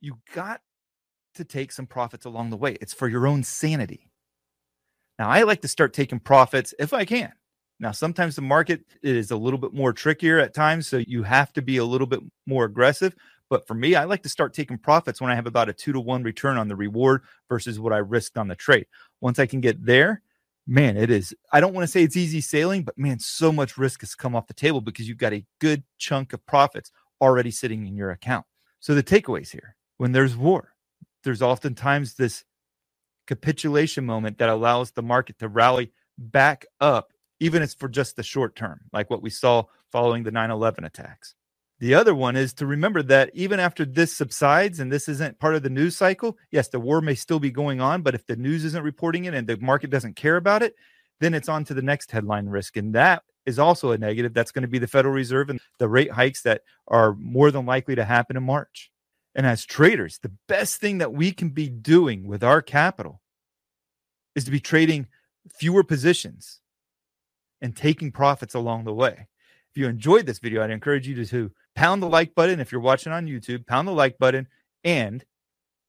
you 0.00 0.18
got 0.34 0.60
to 1.34 1.44
take 1.44 1.72
some 1.72 1.86
profits 1.86 2.24
along 2.24 2.50
the 2.50 2.56
way. 2.56 2.76
It's 2.80 2.92
for 2.94 3.08
your 3.08 3.26
own 3.26 3.42
sanity. 3.42 4.10
Now, 5.18 5.28
I 5.28 5.42
like 5.42 5.62
to 5.62 5.68
start 5.68 5.92
taking 5.92 6.20
profits 6.20 6.74
if 6.78 6.92
I 6.92 7.04
can. 7.04 7.32
Now, 7.78 7.92
sometimes 7.92 8.36
the 8.36 8.42
market 8.42 8.84
is 9.02 9.30
a 9.30 9.36
little 9.36 9.58
bit 9.58 9.74
more 9.74 9.92
trickier 9.92 10.38
at 10.38 10.54
times, 10.54 10.88
so 10.88 10.98
you 11.06 11.22
have 11.24 11.52
to 11.54 11.62
be 11.62 11.76
a 11.76 11.84
little 11.84 12.06
bit 12.06 12.20
more 12.46 12.64
aggressive. 12.64 13.14
But 13.50 13.66
for 13.66 13.74
me, 13.74 13.94
I 13.94 14.04
like 14.04 14.22
to 14.22 14.28
start 14.28 14.54
taking 14.54 14.78
profits 14.78 15.20
when 15.20 15.30
I 15.30 15.34
have 15.34 15.46
about 15.46 15.68
a 15.68 15.72
two 15.72 15.92
to 15.92 16.00
one 16.00 16.22
return 16.22 16.56
on 16.56 16.68
the 16.68 16.76
reward 16.76 17.22
versus 17.48 17.78
what 17.78 17.92
I 17.92 17.98
risked 17.98 18.38
on 18.38 18.48
the 18.48 18.56
trade. 18.56 18.86
Once 19.20 19.38
I 19.38 19.46
can 19.46 19.60
get 19.60 19.84
there, 19.84 20.22
man, 20.66 20.96
it 20.96 21.10
is. 21.10 21.34
I 21.52 21.60
don't 21.60 21.74
want 21.74 21.84
to 21.84 21.90
say 21.90 22.02
it's 22.02 22.16
easy 22.16 22.40
sailing, 22.40 22.82
but 22.82 22.98
man, 22.98 23.18
so 23.18 23.52
much 23.52 23.78
risk 23.78 24.00
has 24.00 24.14
come 24.14 24.34
off 24.34 24.48
the 24.48 24.54
table 24.54 24.80
because 24.80 25.08
you've 25.08 25.18
got 25.18 25.32
a 25.32 25.44
good 25.60 25.84
chunk 25.98 26.32
of 26.32 26.44
profits 26.46 26.90
already 27.20 27.50
sitting 27.50 27.86
in 27.86 27.96
your 27.96 28.10
account. 28.10 28.46
So 28.80 28.94
the 28.94 29.02
takeaways 29.02 29.50
here 29.50 29.76
when 29.98 30.12
there's 30.12 30.36
war, 30.36 30.72
there's 31.24 31.42
oftentimes 31.42 32.14
this 32.14 32.44
capitulation 33.26 34.04
moment 34.04 34.38
that 34.38 34.48
allows 34.48 34.90
the 34.92 35.02
market 35.02 35.38
to 35.38 35.48
rally 35.48 35.92
back 36.18 36.66
up, 36.80 37.12
even 37.40 37.62
if 37.62 37.66
it's 37.66 37.74
for 37.74 37.88
just 37.88 38.16
the 38.16 38.22
short 38.22 38.56
term, 38.56 38.80
like 38.92 39.10
what 39.10 39.22
we 39.22 39.30
saw 39.30 39.64
following 39.90 40.22
the 40.22 40.30
9 40.30 40.50
11 40.50 40.84
attacks. 40.84 41.34
The 41.78 41.94
other 41.94 42.14
one 42.14 42.36
is 42.36 42.54
to 42.54 42.66
remember 42.66 43.02
that 43.02 43.30
even 43.34 43.60
after 43.60 43.84
this 43.84 44.16
subsides 44.16 44.80
and 44.80 44.90
this 44.90 45.08
isn't 45.08 45.38
part 45.38 45.54
of 45.54 45.62
the 45.62 45.68
news 45.68 45.94
cycle, 45.94 46.38
yes, 46.50 46.68
the 46.68 46.80
war 46.80 47.02
may 47.02 47.14
still 47.14 47.38
be 47.38 47.50
going 47.50 47.82
on, 47.82 48.00
but 48.00 48.14
if 48.14 48.26
the 48.26 48.36
news 48.36 48.64
isn't 48.64 48.82
reporting 48.82 49.26
it 49.26 49.34
and 49.34 49.46
the 49.46 49.58
market 49.58 49.90
doesn't 49.90 50.16
care 50.16 50.36
about 50.36 50.62
it, 50.62 50.74
then 51.20 51.34
it's 51.34 51.50
on 51.50 51.64
to 51.64 51.74
the 51.74 51.82
next 51.82 52.10
headline 52.10 52.46
risk. 52.46 52.78
And 52.78 52.94
that 52.94 53.22
is 53.44 53.58
also 53.58 53.90
a 53.90 53.98
negative. 53.98 54.32
That's 54.32 54.52
going 54.52 54.62
to 54.62 54.68
be 54.68 54.78
the 54.78 54.86
Federal 54.86 55.14
Reserve 55.14 55.50
and 55.50 55.60
the 55.78 55.88
rate 55.88 56.10
hikes 56.10 56.42
that 56.42 56.62
are 56.88 57.14
more 57.14 57.50
than 57.50 57.66
likely 57.66 57.94
to 57.94 58.04
happen 58.04 58.38
in 58.38 58.42
March. 58.42 58.90
And 59.34 59.46
as 59.46 59.66
traders, 59.66 60.18
the 60.22 60.32
best 60.48 60.80
thing 60.80 60.98
that 60.98 61.12
we 61.12 61.30
can 61.30 61.50
be 61.50 61.68
doing 61.68 62.26
with 62.26 62.42
our 62.42 62.62
capital 62.62 63.20
is 64.34 64.44
to 64.44 64.50
be 64.50 64.60
trading 64.60 65.08
fewer 65.58 65.84
positions 65.84 66.60
and 67.66 67.74
taking 67.74 68.12
profits 68.12 68.54
along 68.54 68.84
the 68.84 68.94
way. 68.94 69.26
If 69.70 69.76
you 69.76 69.88
enjoyed 69.88 70.24
this 70.24 70.38
video, 70.38 70.62
I'd 70.62 70.70
encourage 70.70 71.08
you 71.08 71.16
to, 71.16 71.26
to 71.26 71.50
pound 71.74 72.00
the 72.00 72.08
like 72.08 72.32
button. 72.36 72.60
If 72.60 72.70
you're 72.70 72.80
watching 72.80 73.12
on 73.12 73.26
YouTube, 73.26 73.66
pound 73.66 73.88
the 73.88 73.92
like 73.92 74.18
button 74.18 74.46
and 74.84 75.24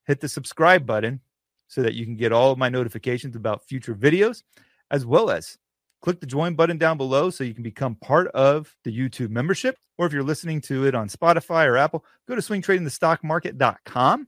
hit 0.07 0.19
the 0.19 0.27
subscribe 0.27 0.88
button 0.88 1.22
so 1.67 1.84
that 1.84 1.93
you 1.93 2.03
can 2.03 2.15
get 2.15 2.31
all 2.31 2.51
of 2.51 2.57
my 2.57 2.67
notifications 2.67 3.36
about 3.36 3.63
future 3.63 3.93
videos, 3.93 4.41
as 4.89 5.05
well 5.05 5.29
as 5.29 5.60
click 6.01 6.19
the 6.19 6.25
join 6.25 6.55
button 6.55 6.79
down 6.79 6.98
below 6.98 7.29
so 7.29 7.43
you 7.43 7.53
can 7.53 7.62
become 7.62 7.93
part 7.93 8.27
of 8.29 8.75
the 8.84 8.91
YouTube 8.91 9.29
membership. 9.29 9.77
Or 10.00 10.07
if 10.07 10.13
you're 10.13 10.24
listening 10.24 10.62
to 10.62 10.86
it 10.86 10.96
on 10.96 11.10
Spotify 11.10 11.67
or 11.67 11.77
Apple, 11.77 12.03
go 12.27 12.34
to 12.34 12.41
swingtradingthestockmarket.com 12.41 14.27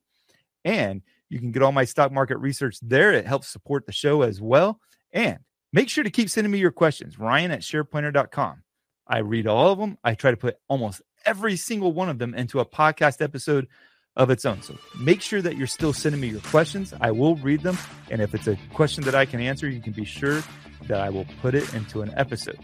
and 0.65 1.01
you 1.29 1.39
can 1.39 1.51
get 1.51 1.63
all 1.63 1.71
my 1.71 1.85
stock 1.85 2.11
market 2.11 2.37
research 2.37 2.77
there. 2.83 3.11
It 3.11 3.25
helps 3.25 3.47
support 3.47 3.87
the 3.87 3.91
show 3.91 4.21
as 4.21 4.39
well. 4.39 4.79
And 5.11 5.39
make 5.71 5.89
sure 5.89 6.03
to 6.03 6.09
keep 6.09 6.29
sending 6.29 6.51
me 6.51 6.59
your 6.59 6.71
questions, 6.71 7.19
Ryan 7.19 7.51
at 7.51 7.61
shareplanner.com. 7.61 8.63
I 9.07 9.19
read 9.19 9.47
all 9.47 9.71
of 9.71 9.79
them. 9.79 9.97
I 10.03 10.13
try 10.13 10.31
to 10.31 10.37
put 10.37 10.57
almost 10.67 11.01
every 11.25 11.57
single 11.57 11.91
one 11.91 12.09
of 12.09 12.19
them 12.19 12.33
into 12.33 12.59
a 12.59 12.65
podcast 12.65 13.21
episode 13.21 13.67
of 14.15 14.29
its 14.29 14.45
own. 14.45 14.61
So 14.61 14.77
make 14.99 15.21
sure 15.21 15.41
that 15.41 15.57
you're 15.57 15.67
still 15.67 15.93
sending 15.93 16.21
me 16.21 16.27
your 16.27 16.41
questions. 16.41 16.93
I 16.99 17.11
will 17.11 17.35
read 17.37 17.61
them. 17.61 17.77
And 18.11 18.21
if 18.21 18.35
it's 18.35 18.47
a 18.47 18.57
question 18.73 19.03
that 19.05 19.15
I 19.15 19.25
can 19.25 19.39
answer, 19.39 19.67
you 19.67 19.81
can 19.81 19.93
be 19.93 20.05
sure 20.05 20.43
that 20.87 21.01
I 21.01 21.09
will 21.09 21.25
put 21.41 21.55
it 21.55 21.73
into 21.73 22.01
an 22.01 22.13
episode. 22.15 22.59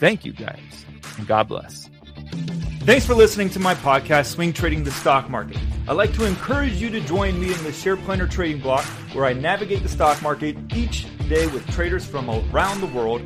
Thank 0.00 0.24
you 0.24 0.32
guys, 0.32 0.84
and 1.18 1.26
God 1.26 1.48
bless. 1.48 1.88
Thanks 2.80 3.06
for 3.06 3.14
listening 3.14 3.48
to 3.50 3.58
my 3.58 3.74
podcast, 3.74 4.26
Swing 4.26 4.52
Trading 4.52 4.84
the 4.84 4.90
Stock 4.90 5.30
Market. 5.30 5.56
I'd 5.88 5.92
like 5.92 6.12
to 6.14 6.24
encourage 6.26 6.74
you 6.74 6.90
to 6.90 7.00
join 7.00 7.40
me 7.40 7.52
in 7.52 7.64
the 7.64 7.72
Share 7.72 7.96
Planner 7.96 8.26
Trading 8.26 8.60
Block, 8.60 8.84
where 9.14 9.24
I 9.24 9.32
navigate 9.32 9.82
the 9.82 9.88
stock 9.88 10.20
market 10.20 10.56
each 10.74 11.06
day 11.28 11.46
with 11.48 11.68
traders 11.72 12.04
from 12.04 12.30
around 12.30 12.80
the 12.80 12.86
world 12.86 13.22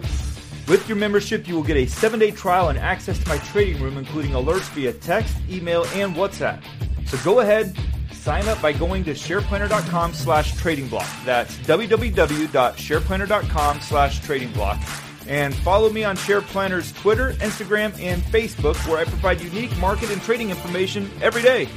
with 0.69 0.87
your 0.87 0.97
membership, 0.97 1.49
you 1.49 1.55
will 1.55 1.63
get 1.63 1.79
a 1.79 1.87
seven 1.87 2.21
day 2.21 2.31
trial 2.31 2.69
and 2.69 2.79
access 2.79 3.19
to 3.19 3.27
my 3.29 3.39
trading 3.39 3.83
room, 3.83 3.97
including 3.97 4.33
alerts 4.33 4.69
via 4.75 4.93
text, 4.93 5.35
email, 5.49 5.87
and 5.95 6.15
WhatsApp. 6.15 6.63
So 7.07 7.17
go 7.25 7.41
ahead, 7.41 7.75
sign 8.13 8.47
up 8.49 8.61
by 8.61 8.75
going 8.75 9.05
to 9.05 9.13
shareplanner.com 9.13 10.13
slash 10.13 10.55
trading 10.57 10.89
block. 10.89 11.09
That's 11.25 11.57
www.shareplanner.com 11.59 13.81
slash 13.81 14.21
trading 14.21 14.53
block. 14.53 14.79
And 15.27 15.55
follow 15.57 15.91
me 15.91 16.05
on 16.05 16.17
SharePlanner's 16.17 16.93
Twitter, 16.93 17.33
Instagram, 17.35 18.01
and 18.01 18.23
Facebook, 18.23 18.77
where 18.89 18.99
I 18.99 19.05
provide 19.05 19.43
unique 19.43 19.77
market 19.79 20.11
and 20.11 20.23
trading 20.23 20.49
information 20.49 21.11
every 21.21 21.43
day. 21.43 21.69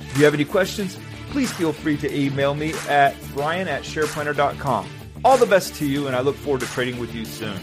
If 0.00 0.18
you 0.18 0.24
have 0.24 0.34
any 0.34 0.44
questions, 0.44 0.98
please 1.30 1.52
feel 1.52 1.72
free 1.72 1.96
to 1.98 2.12
email 2.12 2.54
me 2.54 2.74
at 2.88 3.14
ryan 3.34 3.68
at 3.68 3.82
shareplanner.com. 3.82 5.01
All 5.24 5.36
the 5.36 5.46
best 5.46 5.76
to 5.76 5.86
you, 5.86 6.08
and 6.08 6.16
I 6.16 6.20
look 6.20 6.34
forward 6.34 6.62
to 6.62 6.66
trading 6.66 6.98
with 6.98 7.14
you 7.14 7.24
soon. 7.24 7.56